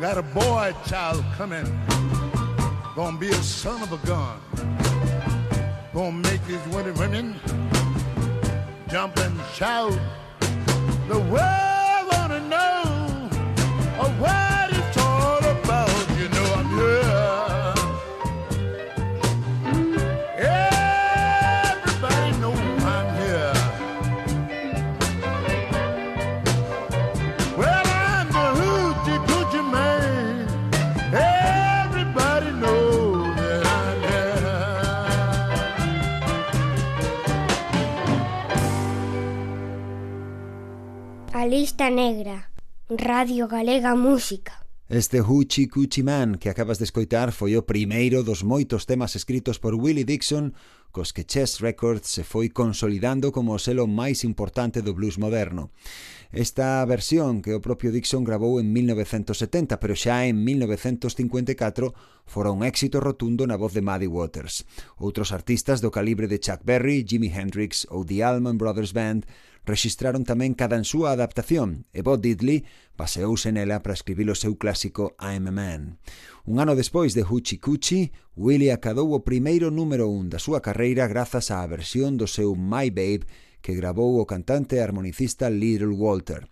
Got 0.00 0.18
a 0.18 0.22
boy 0.22 0.72
child 0.86 1.24
coming, 1.36 1.66
gonna 2.94 3.18
be 3.18 3.28
a 3.28 3.42
son 3.42 3.82
of 3.82 3.92
a 3.92 4.06
gun. 4.06 4.37
Lista 41.88 41.90
Negra, 41.90 42.50
Radio 42.90 43.48
Galega 43.48 43.94
Música. 43.94 44.66
Este 44.88 45.22
Huchi 45.22 45.68
Cuchi 45.68 46.02
Man 46.02 46.36
que 46.36 46.50
acabas 46.50 46.78
de 46.78 46.84
escoitar 46.84 47.32
foi 47.32 47.56
o 47.56 47.64
primeiro 47.64 48.20
dos 48.24 48.44
moitos 48.44 48.84
temas 48.84 49.16
escritos 49.16 49.56
por 49.56 49.72
Willie 49.74 50.04
Dixon 50.04 50.52
cos 50.92 51.12
que 51.12 51.24
Chess 51.24 51.60
Records 51.60 52.08
se 52.08 52.24
foi 52.24 52.48
consolidando 52.48 53.32
como 53.32 53.52
o 53.52 53.60
selo 53.60 53.88
máis 53.88 54.24
importante 54.24 54.80
do 54.84 54.92
blues 54.92 55.16
moderno. 55.16 55.72
Esta 56.28 56.84
versión 56.84 57.40
que 57.40 57.56
o 57.56 57.64
propio 57.64 57.88
Dixon 57.88 58.24
grabou 58.24 58.60
en 58.60 58.68
1970, 58.68 59.80
pero 59.80 59.96
xa 59.96 60.28
en 60.28 60.44
1954 60.44 61.92
fora 62.28 62.52
un 62.52 62.64
éxito 62.64 63.00
rotundo 63.00 63.48
na 63.48 63.56
voz 63.56 63.72
de 63.72 63.80
Muddy 63.80 64.08
Waters. 64.08 64.68
Outros 65.00 65.32
artistas 65.32 65.80
do 65.80 65.88
calibre 65.88 66.28
de 66.28 66.36
Chuck 66.36 66.60
Berry, 66.64 67.04
Jimi 67.04 67.32
Hendrix 67.32 67.88
ou 67.88 68.04
The 68.04 68.24
Allman 68.24 68.60
Brothers 68.60 68.92
Band 68.92 69.24
rexistraron 69.64 70.22
tamén 70.28 70.54
cada 70.54 70.76
en 70.76 70.86
súa 70.86 71.16
adaptación 71.16 71.86
e 71.90 72.04
Bob 72.04 72.20
Diddley 72.22 72.66
baseouse 72.98 73.50
nela 73.50 73.82
para 73.82 73.96
escribir 73.96 74.28
o 74.30 74.38
seu 74.38 74.58
clásico 74.58 75.16
I'm 75.18 75.48
a 75.48 75.54
Man. 75.54 75.82
Un 76.44 76.60
ano 76.62 76.76
despois 76.76 77.14
de 77.14 77.22
Huchi 77.24 77.58
Kuchi, 77.58 78.12
Willie 78.36 78.74
acadou 78.74 79.14
o 79.14 79.26
primeiro 79.26 79.70
número 79.70 80.06
un 80.06 80.28
da 80.30 80.38
súa 80.38 80.62
carreira 80.62 81.10
grazas 81.10 81.50
á 81.50 81.62
versión 81.66 82.20
do 82.20 82.26
seu 82.26 82.54
My 82.54 82.90
Babe 82.90 83.26
que 83.60 83.74
grabou 83.74 84.20
o 84.20 84.26
cantante 84.26 84.76
e 84.76 84.82
harmonicista 84.82 85.50
Little 85.50 85.94
Walter. 85.94 86.46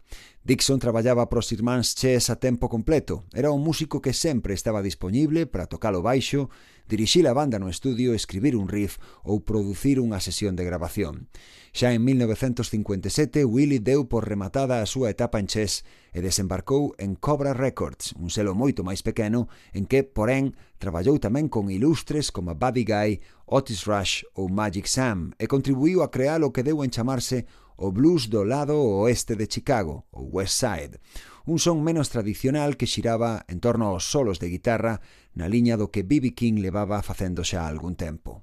Dixon 0.47 0.79
traballaba 0.79 1.27
para 1.27 1.42
os 1.42 1.51
irmáns 1.51 1.95
Chess 1.99 2.31
a 2.31 2.38
tempo 2.38 2.71
completo. 2.71 3.27
Era 3.35 3.51
un 3.51 3.62
músico 3.62 3.99
que 3.99 4.14
sempre 4.14 4.55
estaba 4.55 4.83
disponible 4.83 5.47
para 5.47 5.66
tocar 5.66 5.95
o 5.95 6.03
baixo 6.03 6.51
dirixir 6.88 7.27
a 7.27 7.35
banda 7.35 7.59
no 7.59 7.68
estudio, 7.68 8.14
escribir 8.14 8.57
un 8.57 8.70
riff 8.70 8.99
ou 9.22 9.42
producir 9.42 9.99
unha 9.99 10.22
sesión 10.22 10.55
de 10.55 10.64
grabación. 10.64 11.29
Xa 11.77 11.92
en 11.92 12.09
1957, 12.09 13.44
Willie 13.44 13.85
deu 13.85 14.09
por 14.09 14.25
rematada 14.25 14.81
a 14.81 14.88
súa 14.88 15.12
etapa 15.12 15.37
en 15.37 15.51
Chess 15.51 15.85
e 16.16 16.25
desembarcou 16.25 16.96
en 16.96 17.20
Cobra 17.20 17.53
Records, 17.53 18.16
un 18.16 18.33
selo 18.33 18.57
moito 18.57 18.81
máis 18.81 19.05
pequeno 19.05 19.53
en 19.77 19.85
que, 19.85 20.01
porén, 20.01 20.57
traballou 20.81 21.20
tamén 21.20 21.53
con 21.53 21.68
ilustres 21.68 22.33
como 22.33 22.57
Buddy 22.57 22.88
Guy, 22.88 23.11
Otis 23.44 23.85
Rush 23.85 24.25
ou 24.33 24.49
Magic 24.49 24.88
Sam 24.88 25.37
e 25.37 25.44
contribuiu 25.44 26.01
a 26.01 26.09
crear 26.09 26.40
o 26.40 26.55
que 26.55 26.64
deu 26.64 26.81
en 26.81 26.88
chamarse 26.88 27.44
o 27.77 27.93
blues 27.93 28.29
do 28.29 28.45
lado 28.45 28.81
oeste 28.81 29.37
de 29.37 29.47
Chicago, 29.47 30.09
o 30.11 30.25
West 30.25 30.59
Side, 30.61 31.01
un 31.45 31.61
son 31.61 31.85
menos 31.85 32.11
tradicional 32.11 32.77
que 32.77 32.91
xiraba 32.91 33.45
en 33.49 33.61
torno 33.61 33.93
aos 33.93 34.09
solos 34.09 34.41
de 34.41 34.49
guitarra 34.51 35.01
na 35.37 35.47
liña 35.47 35.77
do 35.77 35.93
que 35.93 36.03
B.B. 36.03 36.35
King 36.35 36.59
levaba 36.65 37.05
facendo 37.05 37.45
xa 37.45 37.69
algún 37.69 37.95
tempo. 37.95 38.43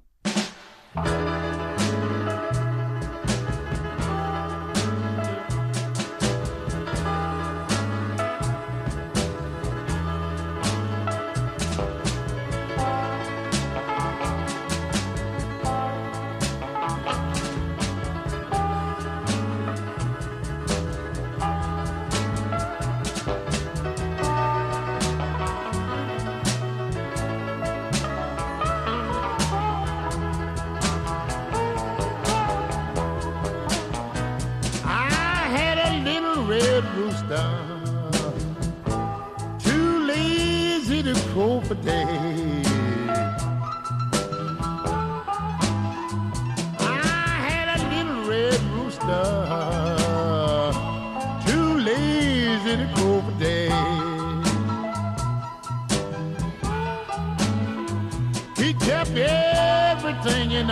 Música 0.94 1.63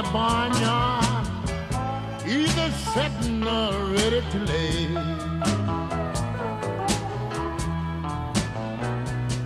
the 0.03 0.13
barnyard 0.13 1.27
either 2.27 2.71
setting 2.95 3.43
or 3.47 3.73
ready 3.95 4.23
to 4.31 4.39
lay. 4.51 4.89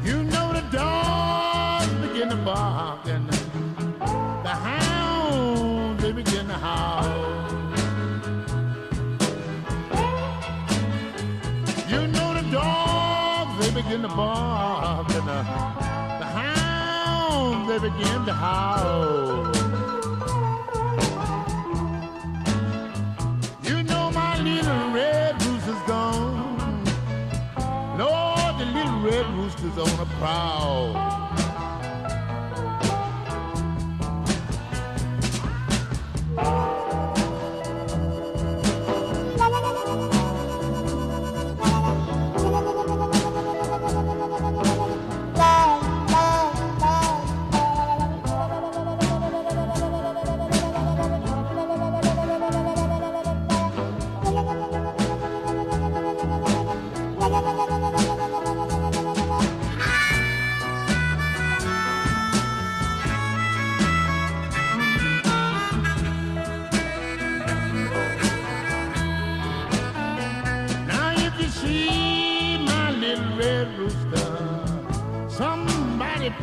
You 0.05 0.23
know 0.23 0.53
the 0.53 0.64
dogs 0.71 1.92
begin 2.07 2.29
to 2.31 2.37
bark 2.37 3.07
and 3.07 3.29
the 3.29 4.55
hounds 4.69 6.03
they 6.03 6.12
begin 6.12 6.47
to 6.49 6.55
howl. 6.55 7.49
You 11.88 12.07
know 12.07 12.35
the 12.35 12.47
dogs 12.51 13.66
they 13.66 13.83
begin 13.83 14.03
to 14.03 14.09
bark 14.09 15.09
and 15.11 15.29
the, 15.29 15.40
the 16.21 16.29
hounds 16.38 17.69
they 17.69 17.79
begin 17.79 18.25
to 18.27 18.33
howl. 18.33 19.56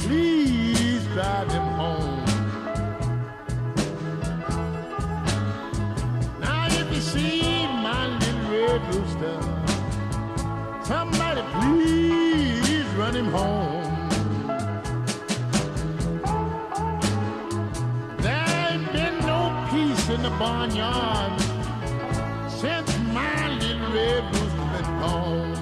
Please 0.03 1.05
drive 1.13 1.49
him 1.51 1.67
home. 1.79 2.25
Now 6.39 6.67
if 6.69 6.93
you 6.93 7.01
see 7.01 7.67
my 7.87 8.07
little 8.19 8.51
red 8.51 8.81
rooster, 8.93 9.37
somebody 10.83 11.41
please 11.53 12.87
run 12.99 13.15
him 13.15 13.29
home. 13.39 14.09
There 18.25 18.47
ain't 18.67 18.91
been 18.91 19.17
no 19.25 19.41
peace 19.71 20.09
in 20.09 20.21
the 20.21 20.33
barnyard 20.41 21.39
since 22.49 22.89
my 23.13 23.57
little 23.57 23.93
red 23.93 24.23
rooster 24.35 24.67
been 24.73 24.99
gone. 24.99 25.52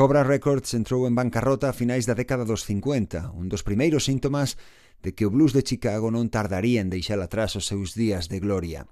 Cobra 0.00 0.24
Records 0.24 0.72
entrou 0.72 1.04
en 1.04 1.12
bancarrota 1.12 1.68
a 1.68 1.76
finais 1.76 2.08
da 2.08 2.16
década 2.16 2.48
dos 2.48 2.64
50, 2.64 3.36
un 3.36 3.52
dos 3.52 3.60
primeiros 3.60 4.08
síntomas 4.08 4.56
de 5.02 5.14
que 5.14 5.24
o 5.24 5.30
blues 5.30 5.52
de 5.52 5.64
Chicago 5.64 6.10
non 6.12 6.28
tardaría 6.28 6.84
en 6.84 6.92
deixar 6.92 7.18
atrás 7.18 7.56
os 7.56 7.64
seus 7.66 7.96
días 7.96 8.28
de 8.28 8.38
gloria. 8.40 8.86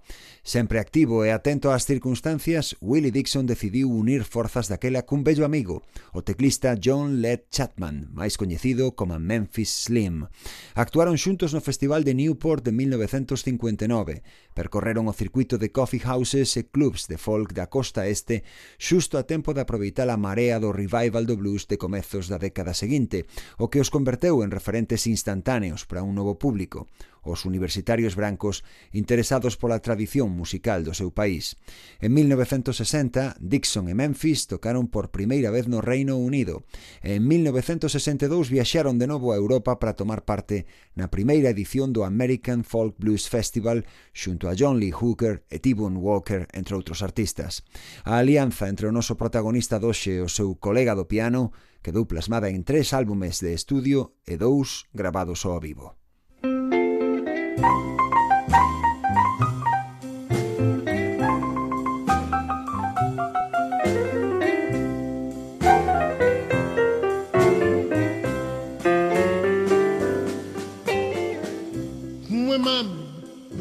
Sempre 0.48 0.80
activo 0.80 1.28
e 1.28 1.34
atento 1.34 1.68
ás 1.68 1.84
circunstancias, 1.84 2.72
Willie 2.80 3.12
Dixon 3.12 3.44
decidiu 3.44 3.92
unir 3.92 4.24
forzas 4.24 4.72
daquela 4.72 5.04
cun 5.04 5.20
bello 5.20 5.44
amigo, 5.44 5.84
o 6.16 6.24
teclista 6.24 6.72
John 6.80 7.20
Led 7.20 7.52
Chapman, 7.52 8.08
máis 8.16 8.40
coñecido 8.40 8.96
como 8.96 9.20
Memphis 9.20 9.88
Slim. 9.88 10.24
Actuaron 10.72 11.20
xuntos 11.20 11.52
no 11.52 11.60
Festival 11.60 12.00
de 12.00 12.16
Newport 12.16 12.64
de 12.64 12.72
1959, 12.72 14.24
percorreron 14.56 15.04
o 15.04 15.12
circuito 15.12 15.60
de 15.60 15.68
coffee 15.68 16.00
houses 16.00 16.56
e 16.56 16.64
clubs 16.64 17.12
de 17.12 17.20
folk 17.20 17.52
da 17.52 17.68
costa 17.68 18.08
este 18.08 18.40
xusto 18.80 19.20
a 19.20 19.28
tempo 19.28 19.52
de 19.52 19.60
aproveitar 19.60 20.08
a 20.08 20.16
marea 20.16 20.56
do 20.56 20.72
revival 20.72 21.28
do 21.28 21.36
blues 21.36 21.68
de 21.68 21.76
comezos 21.76 22.32
da 22.32 22.40
década 22.40 22.72
seguinte, 22.72 23.28
o 23.60 23.68
que 23.68 23.84
os 23.84 23.92
converteu 23.92 24.40
en 24.40 24.48
referentes 24.48 25.04
instantáneos 25.04 25.84
para 25.84 25.97
para 25.98 26.06
un 26.06 26.14
novo 26.14 26.38
público, 26.38 26.86
os 27.26 27.44
universitarios 27.44 28.14
brancos 28.14 28.62
interesados 28.94 29.58
pola 29.58 29.82
tradición 29.82 30.30
musical 30.30 30.86
do 30.86 30.94
seu 30.94 31.10
país. 31.10 31.58
En 31.98 32.14
1960, 32.14 33.34
Dixon 33.42 33.90
e 33.90 33.98
Memphis 33.98 34.46
tocaron 34.46 34.86
por 34.86 35.10
primeira 35.10 35.50
vez 35.50 35.66
no 35.66 35.82
Reino 35.82 36.14
Unido 36.14 36.62
e 37.02 37.18
en 37.18 37.26
1962 37.26 38.46
viaxaron 38.46 39.02
de 39.02 39.10
novo 39.10 39.34
a 39.34 39.40
Europa 39.42 39.82
para 39.82 39.98
tomar 39.98 40.22
parte 40.22 40.70
na 40.94 41.10
primeira 41.10 41.50
edición 41.50 41.90
do 41.90 42.06
American 42.06 42.62
Folk 42.62 42.94
Blues 43.02 43.26
Festival 43.26 43.82
xunto 44.14 44.46
a 44.46 44.54
John 44.54 44.78
Lee 44.78 44.94
Hooker 44.94 45.42
e 45.50 45.58
T-Bone 45.58 45.98
Walker, 45.98 46.46
entre 46.54 46.78
outros 46.78 47.02
artistas. 47.02 47.66
A 48.06 48.22
alianza 48.22 48.70
entre 48.70 48.86
o 48.86 48.94
noso 48.94 49.18
protagonista 49.18 49.82
doxe 49.82 50.22
e 50.22 50.22
o 50.22 50.30
seu 50.30 50.54
colega 50.54 50.94
do 50.94 51.10
piano, 51.10 51.50
quedou 51.82 52.06
plasmada 52.06 52.48
en 52.48 52.64
tres 52.64 52.92
álbumes 52.92 53.40
de 53.40 53.54
estudio 53.54 54.14
e 54.26 54.36
dous 54.36 54.84
grabados 54.92 55.44
ao 55.44 55.60
vivo. 55.60 55.96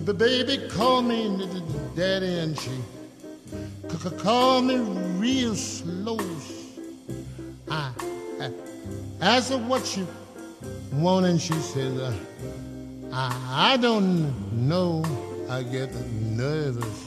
the 0.08 0.14
baby 0.14 0.58
called 0.70 1.04
me 1.04 1.36
daddy 1.94 2.40
and 2.40 2.58
she 2.58 2.72
called 4.18 4.64
me 4.66 4.78
real 5.20 5.54
slow 5.54 6.18
asked 9.38 9.52
her 9.52 9.58
what 9.60 9.96
you 9.96 10.08
want? 10.94 11.28
and 11.28 11.40
she 11.40 11.54
said, 11.54 11.96
uh, 12.00 12.12
I, 13.14 13.74
I 13.74 13.78
don't 13.78 14.34
know. 14.52 15.04
I 15.48 15.62
get 15.62 15.94
nervous. 16.22 17.06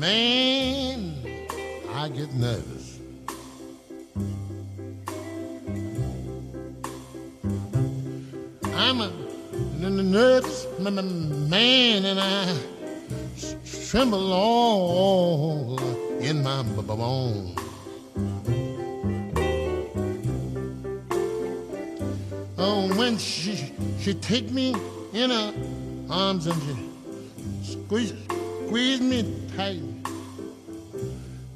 Man, 0.00 1.14
I 1.92 2.08
get 2.08 2.32
nervous. 2.34 2.98
I'm 8.74 9.00
a 9.02 9.12
nervous 10.02 10.66
man 10.80 12.06
and 12.06 12.18
I 12.18 12.58
tremble 13.90 14.32
all 14.32 15.78
in 16.20 16.42
my 16.42 16.62
b- 16.62 17.61
when 23.12 23.18
she 23.18 23.72
she 24.00 24.14
take 24.14 24.50
me 24.50 24.74
in 25.12 25.28
her 25.28 25.52
arms 26.08 26.46
and 26.46 26.56
she 26.62 27.72
squeeze 27.72 28.14
squeeze 28.66 29.00
me 29.02 29.20
tight, 29.54 29.82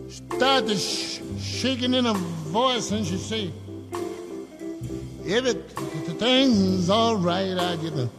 start 0.09 0.67
to 0.67 0.77
sh- 0.77 1.21
shaking 1.41 1.95
in 1.95 2.05
her 2.05 2.13
voice 2.53 2.91
and 2.91 3.07
she 3.07 3.17
say, 3.17 3.51
everything's 5.27 6.91
all 6.91 7.17
right. 7.17 7.57
I 7.57 7.77
get 7.77 7.95
n- 7.95 8.11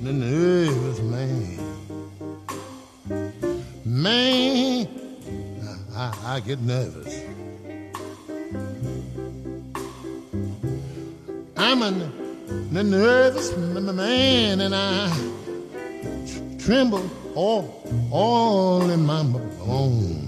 nervous 0.00 0.98
man, 0.98 1.58
man, 3.84 4.88
I, 5.94 6.34
I 6.34 6.40
get 6.40 6.60
nervous. 6.60 7.22
I'm 11.56 11.82
a 11.82 12.21
n- 12.74 12.90
nervous 12.90 13.54
man 13.56 14.60
and 14.60 14.74
I 14.74 15.10
tremble 16.58 17.08
all, 17.34 17.82
all 18.10 18.88
in 18.90 19.04
my 19.04 19.22
bones. 19.22 20.21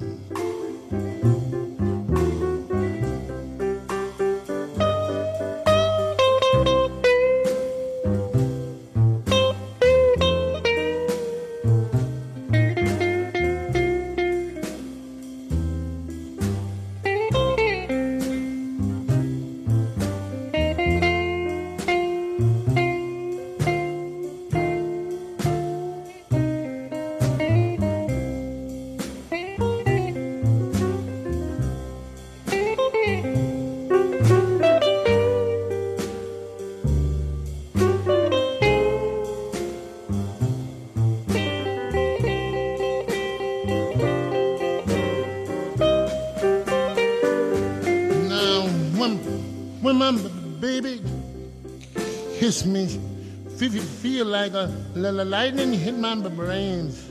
Feel, 53.57 54.27
like 54.27 54.53
a 54.53 54.67
lightning 54.95 55.73
hit 55.73 55.97
my 55.97 56.15
brains. 56.15 57.11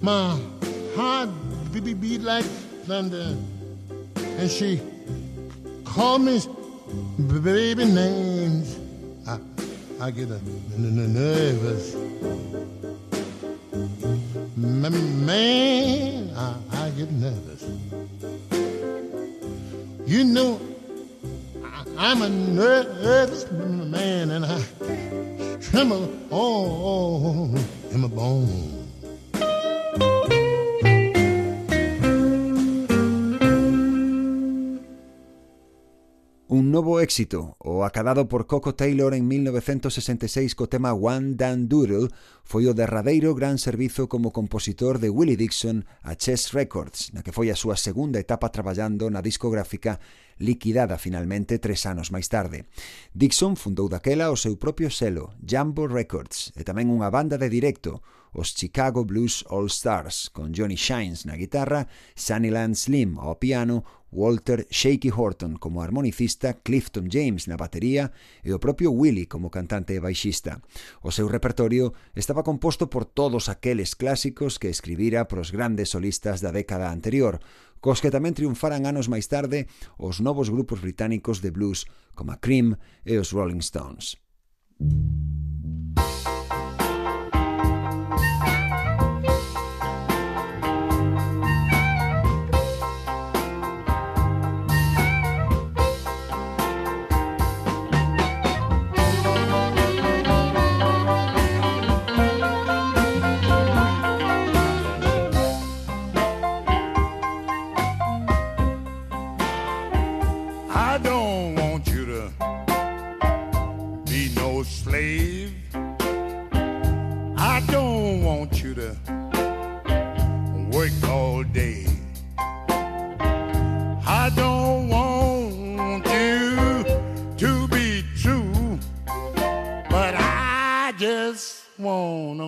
My 0.00 0.38
heart 0.96 1.28
beat, 1.72 2.20
like 2.20 2.44
thunder, 2.86 3.36
and 4.16 4.50
she 4.50 4.80
called 5.84 6.22
me 6.22 6.40
baby 7.42 7.84
names. 7.84 8.78
I, 9.26 9.38
I 10.00 10.10
get 10.10 10.30
a, 10.30 10.40
nervous. 10.76 11.94
Man, 14.56 16.32
I, 16.34 16.54
I 16.72 16.90
get 16.90 17.10
nervous. 17.12 17.64
You 20.06 20.24
know, 20.24 20.60
I, 21.98 22.12
am 22.12 22.22
a 22.22 22.28
nervous 22.28 23.50
man 23.50 24.30
and 24.30 24.46
I 24.46 24.62
hammer 25.78 25.94
on 25.94 26.08
oh, 26.32 26.64
oh, 26.90 27.50
oh, 27.54 27.94
in 27.94 28.00
my 28.00 28.08
bone. 28.08 28.77
Un 36.58 36.72
novo 36.72 36.98
éxito, 36.98 37.54
o 37.62 37.84
acadado 37.84 38.26
por 38.26 38.48
Coco 38.48 38.74
Taylor 38.74 39.14
en 39.14 39.30
1966 39.30 40.58
co 40.58 40.66
tema 40.66 40.90
One 40.90 41.38
Dan 41.38 41.70
Doodle, 41.70 42.10
foi 42.42 42.66
o 42.66 42.74
derradeiro 42.74 43.30
gran 43.38 43.62
servizo 43.62 44.10
como 44.10 44.34
compositor 44.34 44.98
de 44.98 45.06
Willie 45.06 45.38
Dixon 45.38 45.86
a 46.02 46.18
Chess 46.18 46.50
Records, 46.50 47.14
na 47.14 47.22
que 47.22 47.30
foi 47.30 47.54
a 47.54 47.60
súa 47.60 47.78
segunda 47.78 48.18
etapa 48.18 48.50
traballando 48.50 49.06
na 49.06 49.22
discográfica 49.22 50.02
liquidada 50.42 50.98
finalmente 50.98 51.62
tres 51.62 51.86
anos 51.86 52.10
máis 52.10 52.26
tarde. 52.26 52.66
Dixon 53.14 53.54
fundou 53.54 53.86
daquela 53.86 54.34
o 54.34 54.34
seu 54.34 54.58
propio 54.58 54.90
selo, 54.90 55.30
Jumbo 55.38 55.86
Records, 55.86 56.50
e 56.58 56.66
tamén 56.66 56.90
unha 56.90 57.06
banda 57.06 57.38
de 57.38 57.46
directo, 57.46 58.02
os 58.34 58.54
Chicago 58.54 59.06
Blues 59.06 59.46
All 59.46 59.70
Stars, 59.70 60.28
con 60.34 60.50
Johnny 60.50 60.76
Shines 60.76 61.22
na 61.22 61.38
guitarra, 61.38 61.86
Sunnyland 62.18 62.74
Slim 62.74 63.14
ao 63.18 63.38
piano 63.38 63.84
Walter 64.10 64.66
Shaky 64.70 65.10
Horton 65.10 65.56
como 65.56 65.82
harmonicista, 65.82 66.54
Clifton 66.60 67.08
James 67.10 67.48
na 67.48 67.56
batería 67.56 68.12
e 68.42 68.52
o 68.52 68.62
propio 68.62 68.92
Willie 68.92 69.28
como 69.28 69.52
cantante 69.52 69.94
e 69.96 70.00
baixista. 70.00 70.60
O 71.04 71.12
seu 71.12 71.28
repertorio 71.28 71.92
estaba 72.16 72.46
composto 72.46 72.88
por 72.88 73.04
todos 73.04 73.48
aqueles 73.48 73.94
clásicos 73.94 74.56
que 74.56 74.72
escribira 74.72 75.28
pros 75.28 75.52
grandes 75.52 75.92
solistas 75.92 76.40
da 76.40 76.52
década 76.52 76.88
anterior, 76.88 77.40
cos 77.78 78.00
que 78.00 78.12
tamén 78.12 78.34
triunfaran 78.34 78.88
anos 78.88 79.06
máis 79.06 79.28
tarde 79.28 79.68
os 80.00 80.18
novos 80.24 80.48
grupos 80.48 80.80
británicos 80.80 81.44
de 81.44 81.52
blues 81.52 81.84
como 82.16 82.32
a 82.32 82.40
Cream 82.40 82.78
e 83.04 83.14
os 83.20 83.30
Rolling 83.30 83.62
Stones. 83.62 84.16
Thank. 84.78 85.47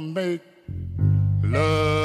make 0.01 0.40
love. 1.42 1.99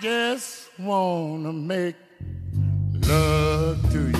Just 0.00 0.70
wanna 0.78 1.52
make 1.52 1.94
love 3.06 3.92
to 3.92 4.08
you. 4.08 4.19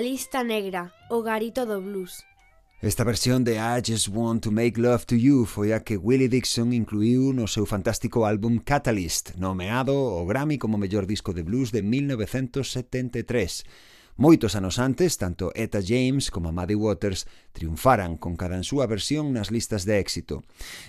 A 0.00 0.02
Lista 0.02 0.42
Negra, 0.42 0.94
o 1.10 1.20
garito 1.20 1.66
do 1.66 1.78
blues. 1.82 2.24
Esta 2.80 3.04
versión 3.04 3.44
de 3.44 3.56
I 3.56 3.82
Just 3.84 4.08
Want 4.08 4.40
to 4.44 4.50
Make 4.50 4.80
Love 4.80 5.04
to 5.04 5.14
You 5.14 5.44
foi 5.44 5.74
a 5.74 5.80
que 5.80 5.98
Willie 5.98 6.32
Dixon 6.32 6.72
incluiu 6.72 7.34
no 7.34 7.44
seu 7.46 7.66
fantástico 7.66 8.24
álbum 8.24 8.56
Catalyst, 8.64 9.36
nomeado 9.36 9.92
o 9.92 10.24
Grammy 10.24 10.56
como 10.56 10.78
mellor 10.78 11.04
disco 11.04 11.34
de 11.34 11.42
blues 11.42 11.70
de 11.70 11.82
1973. 11.82 13.62
Moitos 14.16 14.54
anos 14.54 14.78
antes, 14.78 15.16
tanto 15.16 15.52
Etta 15.54 15.80
James 15.80 16.30
como 16.30 16.52
Maddie 16.52 16.76
Waters 16.76 17.26
triunfaran 17.52 18.18
con 18.18 18.36
cada 18.36 18.56
en 18.56 18.64
súa 18.64 18.84
versión 18.86 19.32
nas 19.32 19.50
listas 19.54 19.86
de 19.86 20.02
éxito. 20.02 20.44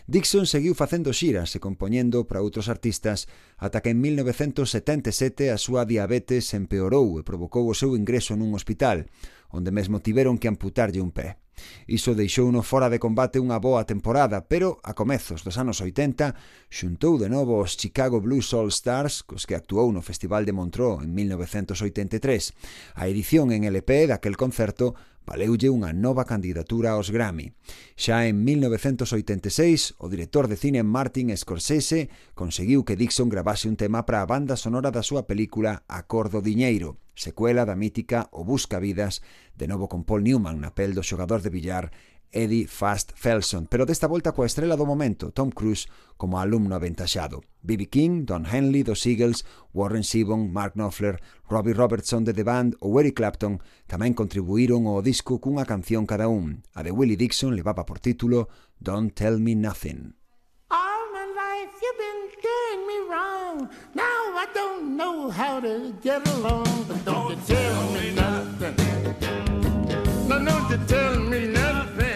Dixon 0.09 0.49
seguiu 0.49 0.73
facendo 0.75 1.13
xiras 1.13 1.53
e 1.55 1.63
compoñendo 1.63 2.25
para 2.27 2.43
outros 2.43 2.67
artistas 2.67 3.31
ata 3.55 3.79
que 3.79 3.93
en 3.93 4.01
1977 4.01 5.53
a 5.53 5.57
súa 5.61 5.87
diabetes 5.87 6.51
empeorou 6.57 7.21
e 7.21 7.27
provocou 7.27 7.69
o 7.69 7.77
seu 7.77 7.95
ingreso 7.95 8.35
nun 8.35 8.51
hospital, 8.57 9.07
onde 9.53 9.71
mesmo 9.71 10.03
tiveron 10.03 10.35
que 10.35 10.49
amputarlle 10.49 10.99
un 10.99 11.15
pé. 11.15 11.39
Iso 11.87 12.15
deixouno 12.15 12.61
fora 12.61 12.87
de 12.87 13.01
combate 13.01 13.41
unha 13.41 13.57
boa 13.57 13.83
temporada, 13.83 14.45
pero 14.45 14.79
a 14.85 14.95
comezos 14.95 15.43
dos 15.43 15.57
anos 15.57 15.81
80 15.81 16.35
xuntou 16.71 17.19
de 17.19 17.27
novo 17.27 17.59
os 17.59 17.75
Chicago 17.75 18.21
Blues 18.21 18.53
All 18.53 18.69
Stars, 18.71 19.25
cos 19.25 19.49
que 19.49 19.57
actuou 19.57 19.89
no 19.89 20.05
Festival 20.05 20.45
de 20.45 20.53
Montreux 20.55 21.03
en 21.03 21.11
1983. 21.13 22.53
A 22.95 23.07
edición 23.09 23.51
en 23.51 23.65
LP 23.65 24.07
daquel 24.07 24.39
concerto 24.39 24.95
valeulle 25.25 25.69
unha 25.69 25.93
nova 25.93 26.25
candidatura 26.25 26.97
aos 26.97 27.13
Grammy. 27.13 27.53
Xa 27.93 28.25
en 28.25 28.41
1986, 28.41 30.01
o 30.01 30.09
director 30.09 30.49
de 30.49 30.57
cine 30.57 30.81
Martin 30.81 31.29
Scorsese 31.37 32.09
conseguiu 32.33 32.83
que 32.83 32.97
Dixon 32.97 33.29
gravase 33.29 33.69
un 33.69 33.77
tema 33.77 34.03
para 34.03 34.25
a 34.25 34.29
banda 34.29 34.57
sonora 34.57 34.89
da 34.89 35.05
súa 35.05 35.29
película 35.29 35.85
Acordo 35.87 36.41
Diñeiro 36.41 36.97
secuela 37.15 37.65
da 37.65 37.75
mítica 37.75 38.29
O 38.31 38.43
Busca 38.43 38.79
Vidas, 38.79 39.21
de 39.55 39.67
novo 39.67 39.87
con 39.87 40.03
Paul 40.03 40.23
Newman 40.23 40.59
na 40.59 40.71
pel 40.71 40.95
do 40.95 41.03
xogador 41.05 41.45
de 41.45 41.53
billar 41.53 41.91
Eddie 42.31 42.67
Fast 42.67 43.11
Felson, 43.15 43.67
pero 43.67 43.85
desta 43.85 44.07
volta 44.07 44.31
coa 44.31 44.47
estrela 44.47 44.79
do 44.79 44.87
momento, 44.87 45.35
Tom 45.35 45.51
Cruise, 45.51 45.91
como 46.15 46.39
alumno 46.39 46.75
aventaxado. 46.75 47.43
B.B. 47.61 47.91
King, 47.91 48.23
Don 48.23 48.47
Henley 48.47 48.83
dos 48.83 49.05
Eagles, 49.05 49.43
Warren 49.75 50.03
Zevon, 50.03 50.51
Mark 50.51 50.73
Knopfler, 50.73 51.19
Robbie 51.49 51.75
Robertson 51.75 52.23
de 52.23 52.33
The 52.33 52.47
Band 52.47 52.79
ou 52.79 52.95
Eric 53.03 53.19
Clapton 53.19 53.59
tamén 53.85 54.15
contribuíron 54.15 54.87
ao 54.87 55.03
disco 55.03 55.43
cunha 55.43 55.67
canción 55.67 56.07
cada 56.07 56.31
un. 56.31 56.63
A 56.71 56.81
de 56.87 56.95
Willie 56.95 57.19
Dixon 57.19 57.53
levaba 57.59 57.83
por 57.83 57.99
título 57.99 58.47
Don't 58.79 59.11
Tell 59.11 59.37
Me 59.43 59.53
Nothing. 59.53 60.15
All 60.71 61.03
my 61.11 61.27
life 61.35 61.75
you've 61.83 61.99
been 61.99 62.21
doing 62.39 62.81
me 62.87 62.97
wrong. 63.11 63.67
Now 63.91 64.10
don't 64.81 64.97
know 64.97 65.29
how 65.29 65.59
to 65.59 65.93
get 66.01 66.27
along. 66.27 66.85
But 66.87 67.05
don't 67.05 67.29
you 67.29 67.35
tell 67.45 67.91
me 67.91 68.15
nothing. 68.15 68.75
No, 70.27 70.43
don't 70.43 70.71
you 70.71 70.79
tell 70.87 71.19
me 71.19 71.47
nothing. 71.47 72.10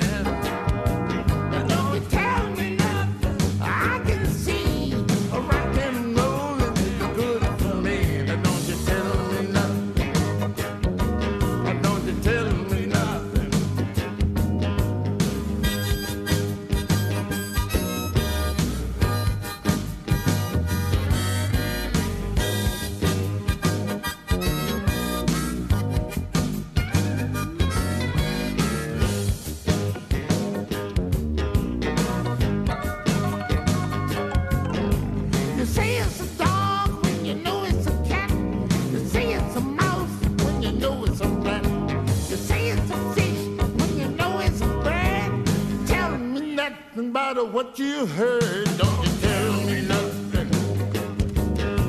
About 47.15 47.47
what 47.53 47.79
you 47.79 48.05
heard. 48.07 48.65
Don't 48.77 49.05
you 49.05 49.13
tell 49.21 49.53
me 49.61 49.81
nothing. 49.87 50.49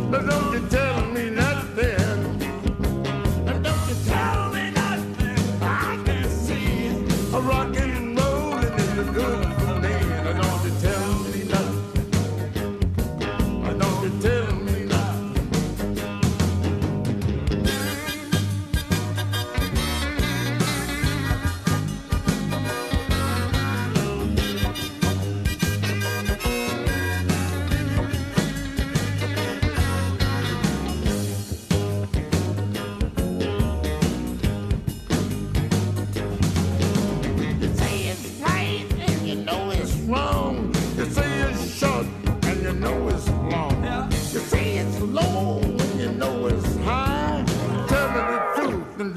No, 0.09 0.23
don't 0.25 0.53
you 0.53 0.69
tell 0.69 1.05
me 1.07 1.31
nothing. 1.31 1.66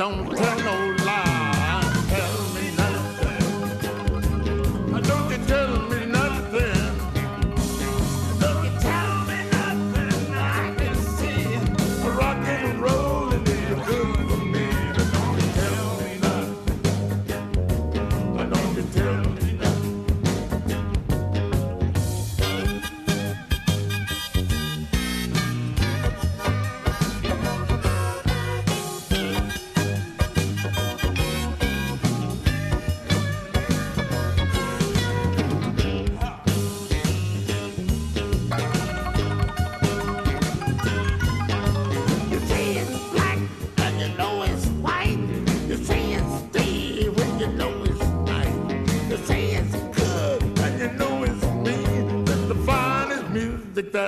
Don't 0.10 0.36
tell 0.36 0.60
no 0.64 1.04
lie. 1.06 1.29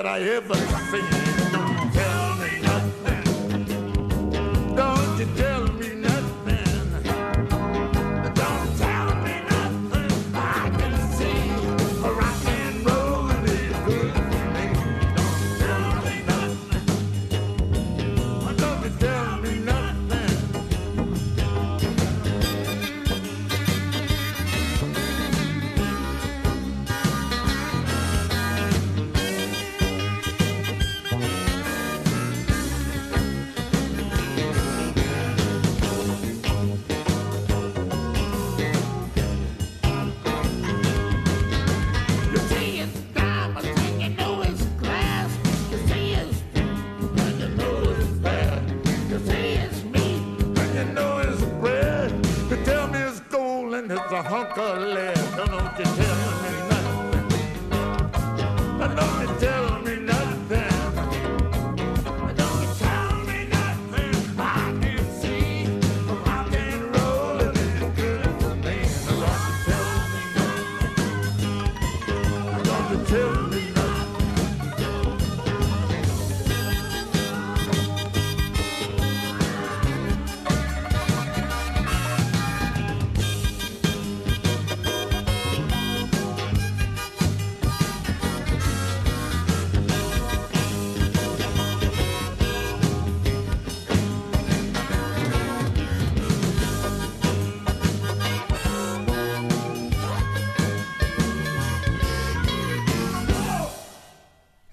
That 0.01 0.09
I 0.09 0.19
ever 0.21 0.80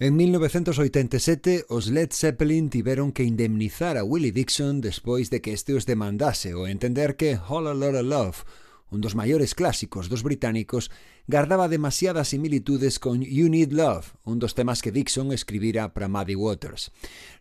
En 0.08 0.16
1987, 0.16 1.66
os 1.68 1.90
Led 1.92 2.12
Zeppelin 2.14 2.70
tiveron 2.70 3.12
que 3.12 3.24
indemnizar 3.24 3.98
a 3.98 4.04
Willie 4.04 4.32
Dixon 4.32 4.80
despois 4.80 5.28
de 5.28 5.42
que 5.44 5.52
este 5.52 5.76
os 5.76 5.84
demandase 5.84 6.56
o 6.56 6.64
entender 6.64 7.20
que 7.20 7.36
Holla 7.36 7.76
Lotta 7.76 8.00
Love, 8.00 8.48
un 8.88 9.04
dos 9.04 9.12
maiores 9.12 9.52
clásicos 9.52 10.08
dos 10.08 10.24
británicos, 10.24 10.88
gardaba 11.28 11.68
demasiadas 11.68 12.32
similitudes 12.32 12.96
con 12.96 13.20
You 13.20 13.52
Need 13.52 13.76
Love, 13.76 14.16
un 14.24 14.40
dos 14.40 14.56
temas 14.56 14.80
que 14.80 14.96
Dixon 14.96 15.28
escribira 15.28 15.92
para 15.92 16.08
Muddy 16.08 16.40
Waters. 16.40 16.88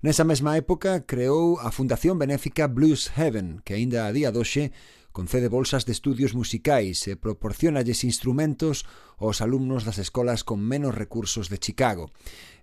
Nesa 0.03 0.27
mesma 0.27 0.59
época 0.59 1.07
creou 1.07 1.63
a 1.63 1.71
fundación 1.71 2.19
benéfica 2.19 2.67
Blues 2.67 3.15
Heaven, 3.15 3.63
que 3.63 3.79
aínda 3.79 4.03
a 4.03 4.11
día 4.11 4.35
doxe 4.35 4.75
concede 5.17 5.47
bolsas 5.47 5.87
de 5.87 5.93
estudios 5.97 6.37
musicais 6.37 7.01
e 7.09 7.17
proporcionalles 7.17 8.05
instrumentos 8.05 8.85
aos 9.17 9.41
alumnos 9.41 9.81
das 9.81 9.97
escolas 9.97 10.45
con 10.45 10.61
menos 10.61 10.93
recursos 10.93 11.49
de 11.49 11.57
Chicago. 11.57 12.13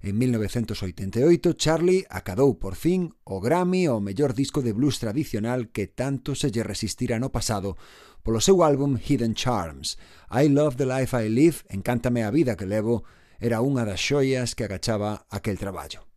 En 0.06 0.14
1988, 0.22 1.58
Charlie 1.58 2.06
acadou 2.06 2.62
por 2.62 2.78
fin 2.78 3.18
o 3.26 3.42
Grammy 3.42 3.90
ao 3.90 3.98
mellor 3.98 4.38
disco 4.38 4.62
de 4.62 4.70
blues 4.70 5.02
tradicional 5.02 5.74
que 5.74 5.90
tanto 5.90 6.38
se 6.38 6.54
lle 6.54 6.62
resistira 6.62 7.18
no 7.18 7.34
pasado 7.34 7.74
polo 8.22 8.38
seu 8.38 8.62
álbum 8.62 9.02
Hidden 9.02 9.34
Charms. 9.34 9.98
I 10.30 10.46
Love 10.46 10.78
the 10.78 10.86
Life 10.86 11.10
I 11.10 11.26
Live, 11.26 11.66
Encántame 11.74 12.22
a 12.22 12.30
vida 12.30 12.54
que 12.54 12.70
levo, 12.70 13.02
era 13.42 13.66
unha 13.66 13.82
das 13.82 13.98
xoias 13.98 14.54
que 14.54 14.62
agachaba 14.62 15.26
aquel 15.26 15.58
traballo. 15.58 16.13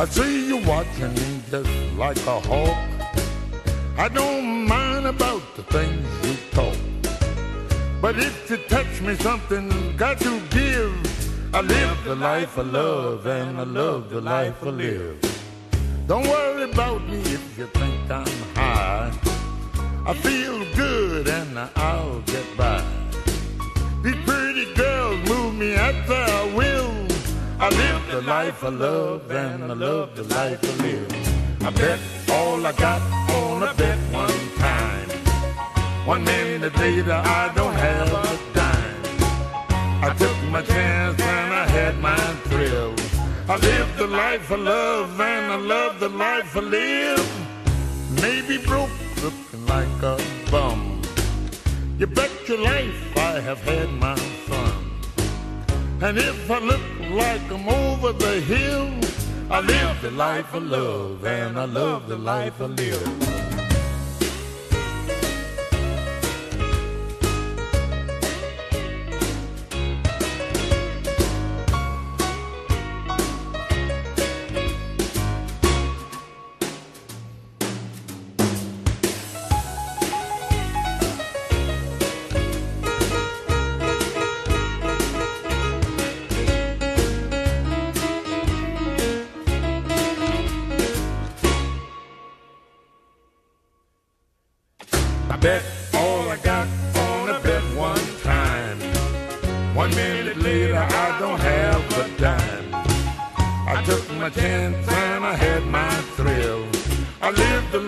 I 0.00 0.06
see 0.06 0.48
you 0.48 0.56
watching 0.66 1.12
me 1.12 1.42
just 1.50 1.68
like 1.98 2.16
a 2.26 2.40
hawk. 2.40 2.78
I 3.98 4.08
don't 4.08 4.66
mind 4.66 5.04
about 5.04 5.42
the 5.56 5.62
things 5.64 6.06
you 6.24 6.36
talk. 6.52 6.78
But 8.00 8.18
if 8.18 8.48
you 8.48 8.56
touch 8.70 9.02
me, 9.02 9.14
something 9.16 9.68
got 9.98 10.18
to 10.20 10.40
give. 10.48 10.94
I 11.54 11.60
live 11.60 12.02
the 12.04 12.14
life 12.14 12.56
I 12.56 12.62
love 12.62 13.26
and 13.26 13.58
I 13.58 13.64
love 13.64 14.08
the 14.08 14.22
life 14.22 14.62
I 14.62 14.70
live. 14.70 15.18
Don't 16.06 16.26
worry 16.26 16.62
about 16.62 17.06
me 17.06 17.20
if 17.20 17.58
you 17.58 17.66
think 17.66 18.10
I'm 18.10 18.26
high. 18.54 19.12
I 20.06 20.14
feel 20.14 20.64
good 20.76 21.28
and 21.28 21.58
I'll 21.76 22.20
get 22.20 22.46
by. 22.56 22.82
These 24.02 24.16
pretty 24.24 24.72
girls 24.72 25.28
move 25.28 25.56
me 25.56 25.74
at 25.74 26.08
their 26.08 26.56
will. 26.56 26.79
I 27.62 27.68
live 27.68 28.06
the 28.10 28.22
life 28.22 28.64
I 28.64 28.70
love 28.70 29.30
and 29.30 29.64
I 29.64 29.74
love 29.74 30.16
the 30.16 30.22
life 30.22 30.64
I 30.64 30.82
live. 30.82 31.62
I 31.62 31.68
bet 31.68 32.00
all 32.30 32.66
I 32.66 32.72
got 32.72 33.02
on 33.32 33.62
a 33.62 33.74
bet 33.74 33.98
one 34.10 34.40
time. 34.56 35.10
One 36.06 36.24
minute 36.24 36.74
later, 36.78 37.12
I 37.12 37.52
don't 37.54 37.74
have 37.74 38.08
a 38.24 38.54
dime. 38.54 39.02
I 40.08 40.14
took 40.18 40.38
my 40.50 40.62
chance 40.62 41.20
and 41.20 41.52
I 41.52 41.66
had 41.68 41.98
my 42.00 42.16
thrill. 42.48 42.94
I 43.46 43.56
live 43.58 43.94
the 43.98 44.06
life 44.06 44.50
I 44.50 44.56
love 44.56 45.20
and 45.20 45.52
I 45.52 45.56
love 45.56 46.00
the 46.00 46.08
life 46.08 46.56
I 46.56 46.60
live. 46.60 47.30
Maybe 48.22 48.56
broke, 48.56 48.96
looking 49.22 49.66
like 49.66 50.02
a 50.02 50.16
bum. 50.50 51.02
You 51.98 52.06
bet 52.06 52.30
your 52.48 52.62
life 52.62 53.18
I 53.18 53.38
have 53.40 53.60
had 53.64 53.90
my 53.92 54.16
fun. 54.48 54.80
And 56.00 56.16
if 56.16 56.50
I 56.50 56.58
look 56.60 56.99
like 57.10 57.50
I'm 57.50 57.68
over 57.68 58.12
the 58.12 58.40
hill, 58.40 58.90
I 59.50 59.60
live 59.60 60.00
the 60.02 60.10
life 60.12 60.54
I 60.54 60.58
love 60.58 61.24
and 61.24 61.58
I 61.58 61.64
love 61.64 62.08
the 62.08 62.16
life 62.16 62.60
I 62.60 62.66
live. 62.66 63.39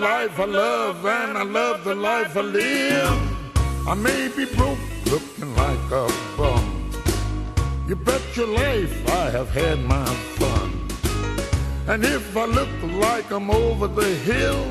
Life 0.03 0.37
I 0.37 0.45
love 0.45 1.05
and 1.05 1.37
I 1.37 1.43
love 1.43 1.85
the 1.85 1.95
life 1.95 2.35
I 2.35 2.41
live. 2.41 3.87
I 3.87 3.93
may 3.93 4.27
be 4.35 4.45
broke, 4.53 4.83
looking 5.05 5.55
like 5.55 5.85
a 5.91 6.05
bum. 6.37 6.91
You 7.87 7.95
bet 7.95 8.21
your 8.35 8.47
life 8.47 8.93
I 9.09 9.29
have 9.29 9.49
had 9.49 9.79
my 9.79 10.05
fun. 10.39 10.69
And 11.87 12.03
if 12.03 12.35
I 12.35 12.45
look 12.45 12.73
like 13.07 13.31
I'm 13.31 13.49
over 13.49 13.87
the 13.87 14.09
hill, 14.29 14.65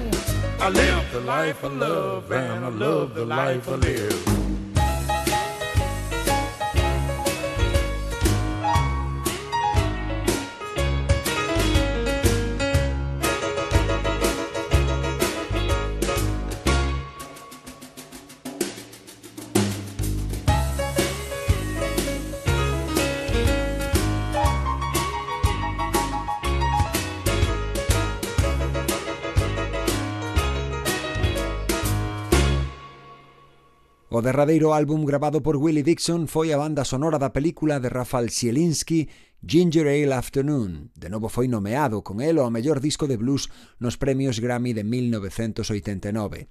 I 0.60 0.68
live 0.68 1.04
the 1.12 1.20
life 1.20 1.64
I 1.64 1.68
love 1.68 2.30
and 2.30 2.64
I 2.66 2.68
love 2.68 3.14
the 3.14 3.24
life 3.24 3.68
I 3.68 3.76
live. 3.76 4.41
O 34.22 34.30
derradeiro 34.30 34.70
álbum 34.70 35.04
grabado 35.04 35.42
por 35.42 35.56
Willie 35.58 35.82
Dixon 35.82 36.30
foi 36.30 36.54
a 36.54 36.60
banda 36.62 36.86
sonora 36.86 37.18
da 37.18 37.34
película 37.34 37.82
de 37.82 37.90
Rafal 37.90 38.30
Sielinski 38.30 39.10
Ginger 39.42 39.90
Ale 39.90 40.14
Afternoon. 40.14 40.94
De 40.94 41.10
novo 41.10 41.26
foi 41.26 41.50
nomeado 41.50 42.06
con 42.06 42.22
el 42.22 42.38
ao 42.38 42.46
mellor 42.46 42.78
disco 42.78 43.10
de 43.10 43.18
blues 43.18 43.50
nos 43.82 43.98
premios 43.98 44.38
Grammy 44.38 44.78
de 44.78 44.86
1989. 44.86 46.46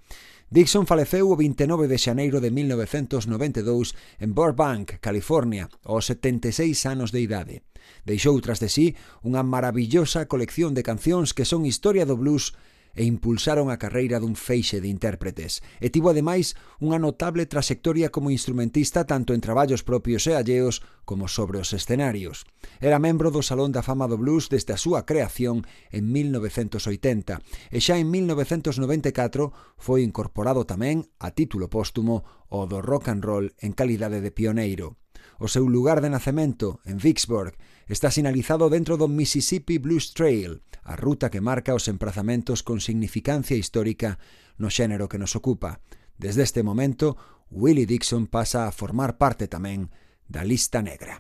Dixon 0.52 0.84
faleceu 0.84 1.32
o 1.32 1.40
29 1.40 1.88
de 1.88 1.96
xaneiro 1.96 2.44
de 2.44 2.52
1992 2.52 3.96
en 4.20 4.36
Burbank, 4.36 5.00
California, 5.00 5.72
aos 5.88 6.12
76 6.12 6.76
anos 6.84 7.16
de 7.16 7.24
idade. 7.24 7.64
Deixou 8.04 8.36
tras 8.44 8.60
de 8.60 8.68
sí 8.68 9.00
unha 9.24 9.48
maravillosa 9.48 10.28
colección 10.28 10.76
de 10.76 10.84
cancións 10.84 11.32
que 11.32 11.48
son 11.48 11.64
historia 11.64 12.04
do 12.04 12.20
blues 12.20 12.52
e 12.96 13.08
impulsaron 13.08 13.72
a 13.72 13.80
carreira 13.80 14.20
dun 14.20 14.36
feixe 14.36 14.84
de 14.84 14.90
intérpretes, 14.92 15.64
e 15.80 15.88
tivo 15.92 16.12
ademais 16.12 16.54
unha 16.84 17.00
notable 17.00 17.48
traxectoria 17.48 18.12
como 18.12 18.34
instrumentista 18.34 19.08
tanto 19.08 19.32
en 19.32 19.42
traballos 19.44 19.82
propios 19.82 20.28
e 20.28 20.36
alleos 20.36 20.84
como 21.06 21.28
sobre 21.28 21.60
os 21.60 21.72
escenarios. 21.72 22.44
Era 22.80 23.00
membro 23.00 23.32
do 23.32 23.42
Salón 23.42 23.72
da 23.72 23.86
Fama 23.86 24.08
do 24.08 24.20
Blues 24.20 24.52
desde 24.52 24.74
a 24.76 24.82
súa 24.82 25.04
creación 25.08 25.64
en 25.92 26.12
1980 26.12 27.40
e 27.72 27.78
xa 27.80 27.96
en 28.00 28.08
1994 28.12 29.52
foi 29.80 30.04
incorporado 30.04 30.68
tamén 30.68 31.08
a 31.20 31.32
título 31.32 31.72
póstumo 31.72 32.24
ao 32.52 32.68
do 32.68 32.84
rock 32.84 33.10
and 33.12 33.24
roll 33.24 33.48
en 33.64 33.72
calidade 33.72 34.20
de 34.20 34.32
pioneiro. 34.32 35.00
O 35.42 35.50
seu 35.50 35.66
lugar 35.66 36.06
de 36.06 36.14
nacemento, 36.14 36.86
en 36.86 37.02
Vicksburg, 37.02 37.58
Está 37.92 38.10
sinalizado 38.10 38.70
dentro 38.70 38.96
do 38.96 39.12
Mississippi 39.12 39.76
Blues 39.78 40.14
Trail, 40.14 40.64
a 40.88 40.96
ruta 40.96 41.28
que 41.28 41.44
marca 41.44 41.76
os 41.76 41.92
emprazamentos 41.92 42.64
con 42.64 42.80
significancia 42.80 43.60
histórica 43.60 44.16
no 44.56 44.72
xénero 44.72 45.12
que 45.12 45.20
nos 45.20 45.36
ocupa. 45.36 45.84
Desde 46.16 46.40
este 46.40 46.64
momento, 46.64 47.20
Willie 47.52 47.84
Dixon 47.84 48.32
pasa 48.32 48.64
a 48.64 48.72
formar 48.72 49.20
parte 49.20 49.52
tamén 49.52 49.92
da 50.24 50.48
lista 50.48 50.80
negra. 50.80 51.20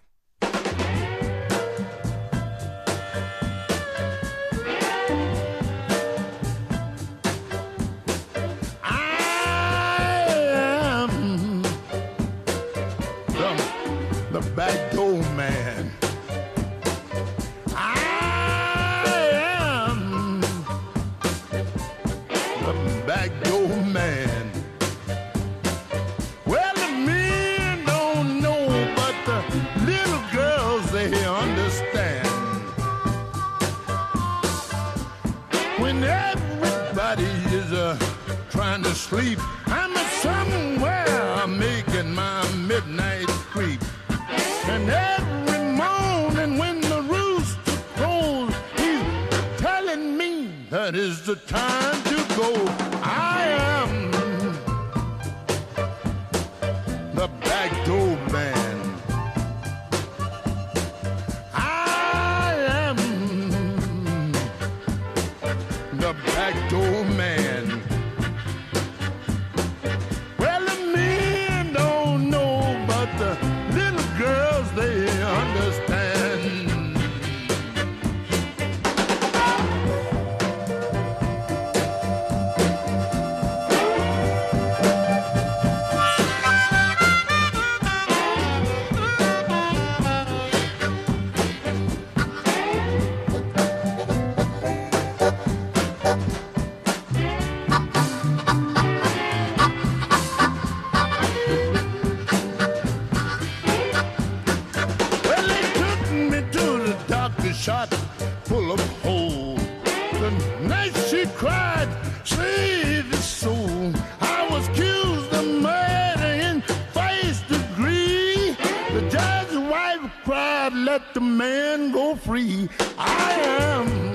Let 120.69 121.13
the 121.15 121.21
man 121.21 121.91
go 121.91 122.15
free. 122.15 122.69
I 122.97 123.33
am 123.65 124.13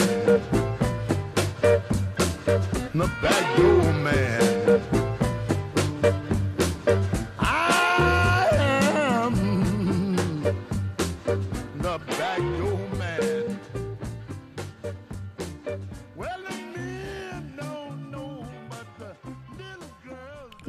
the 2.94 3.10
backdoor 3.20 3.92
man. 4.04 4.80
Man. 12.98 13.58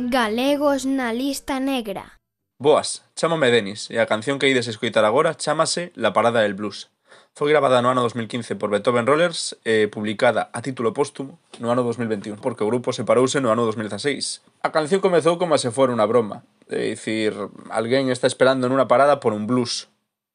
Galegos 0.10 0.86
na 0.86 1.12
lista 1.14 1.60
negra. 1.60 2.17
Boas, 2.60 3.06
chámome 3.14 3.54
Denis 3.54 3.86
e 3.94 4.02
a 4.02 4.10
canción 4.10 4.42
que 4.42 4.50
ides 4.50 4.66
escoitar 4.66 5.06
agora 5.06 5.38
chámase 5.38 5.94
La 5.94 6.10
parada 6.10 6.42
del 6.42 6.58
blues. 6.58 6.90
Foi 7.38 7.54
gravada 7.54 7.86
no 7.86 7.94
ano 7.94 8.02
2015 8.02 8.58
por 8.58 8.74
Beethoven 8.74 9.06
Rollers 9.06 9.54
e 9.62 9.86
publicada 9.94 10.50
a 10.50 10.66
título 10.66 10.90
póstumo 10.90 11.38
no 11.62 11.70
ano 11.70 11.86
2021, 11.86 12.42
porque 12.42 12.66
o 12.66 12.70
grupo 12.74 12.90
separouse 12.90 13.38
no 13.46 13.54
ano 13.54 13.62
2016. 13.70 14.42
A 14.66 14.74
canción 14.74 15.06
comezou 15.06 15.38
como 15.38 15.54
se 15.62 15.70
fora 15.70 15.94
unha 15.94 16.10
broma, 16.10 16.50
é 16.66 16.98
dicir, 16.98 17.38
alguén 17.70 18.10
está 18.10 18.26
esperando 18.26 18.66
nunha 18.66 18.90
parada 18.90 19.22
por 19.22 19.38
un 19.38 19.46
blues. 19.46 19.86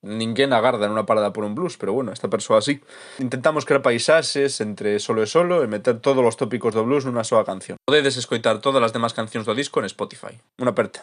Ninguén 0.06 0.54
agarda 0.54 0.86
nunha 0.86 1.10
parada 1.10 1.34
por 1.34 1.42
un 1.42 1.58
blues, 1.58 1.74
pero 1.74 1.90
bueno, 1.90 2.14
esta 2.14 2.30
persoa 2.30 2.62
así. 2.62 2.78
Intentamos 3.18 3.66
crear 3.66 3.82
paisaxes 3.82 4.62
entre 4.62 5.02
solo 5.02 5.26
e 5.26 5.28
solo 5.30 5.66
e 5.66 5.66
meter 5.66 5.98
todos 5.98 6.22
os 6.22 6.38
tópicos 6.38 6.70
do 6.70 6.86
blues 6.86 7.02
nunha 7.02 7.26
soa 7.26 7.42
canción. 7.42 7.82
Podedes 7.82 8.14
escoitar 8.14 8.62
todas 8.62 8.78
as 8.78 8.94
demás 8.94 9.10
cancións 9.10 9.42
do 9.42 9.58
disco 9.58 9.82
en 9.82 9.90
Spotify. 9.90 10.38
Unha 10.62 10.70
aperta. 10.70 11.02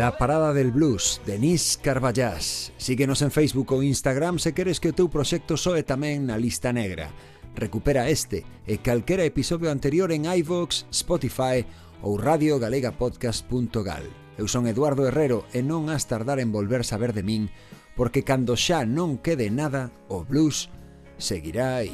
La 0.00 0.16
Parada 0.16 0.54
del 0.54 0.70
Blues, 0.70 1.20
Denis 1.26 1.78
Carballás. 1.82 2.72
Síguenos 2.78 3.20
en 3.20 3.30
Facebook 3.30 3.70
ou 3.76 3.84
Instagram 3.84 4.40
se 4.40 4.56
queres 4.56 4.80
que 4.80 4.88
o 4.88 4.96
teu 4.96 5.12
proxecto 5.12 5.60
soe 5.60 5.84
tamén 5.84 6.24
na 6.24 6.40
lista 6.40 6.72
negra. 6.72 7.12
Recupera 7.52 8.08
este 8.08 8.48
e 8.64 8.80
calquera 8.80 9.28
episodio 9.28 9.68
anterior 9.68 10.08
en 10.08 10.24
iVoox, 10.24 10.88
Spotify 10.88 11.68
ou 12.00 12.16
radiogalegapodcast.gal. 12.16 14.08
Eu 14.40 14.48
son 14.48 14.64
Eduardo 14.64 15.04
Herrero 15.04 15.44
e 15.52 15.60
non 15.60 15.92
has 15.92 16.08
tardar 16.08 16.40
en 16.40 16.48
volver 16.48 16.88
saber 16.88 17.12
de 17.12 17.20
min, 17.20 17.52
porque 17.92 18.24
cando 18.24 18.56
xa 18.56 18.88
non 18.88 19.20
quede 19.20 19.52
nada, 19.52 19.92
o 20.08 20.24
blues 20.24 20.72
seguirá 21.20 21.84
aí. 21.84 21.92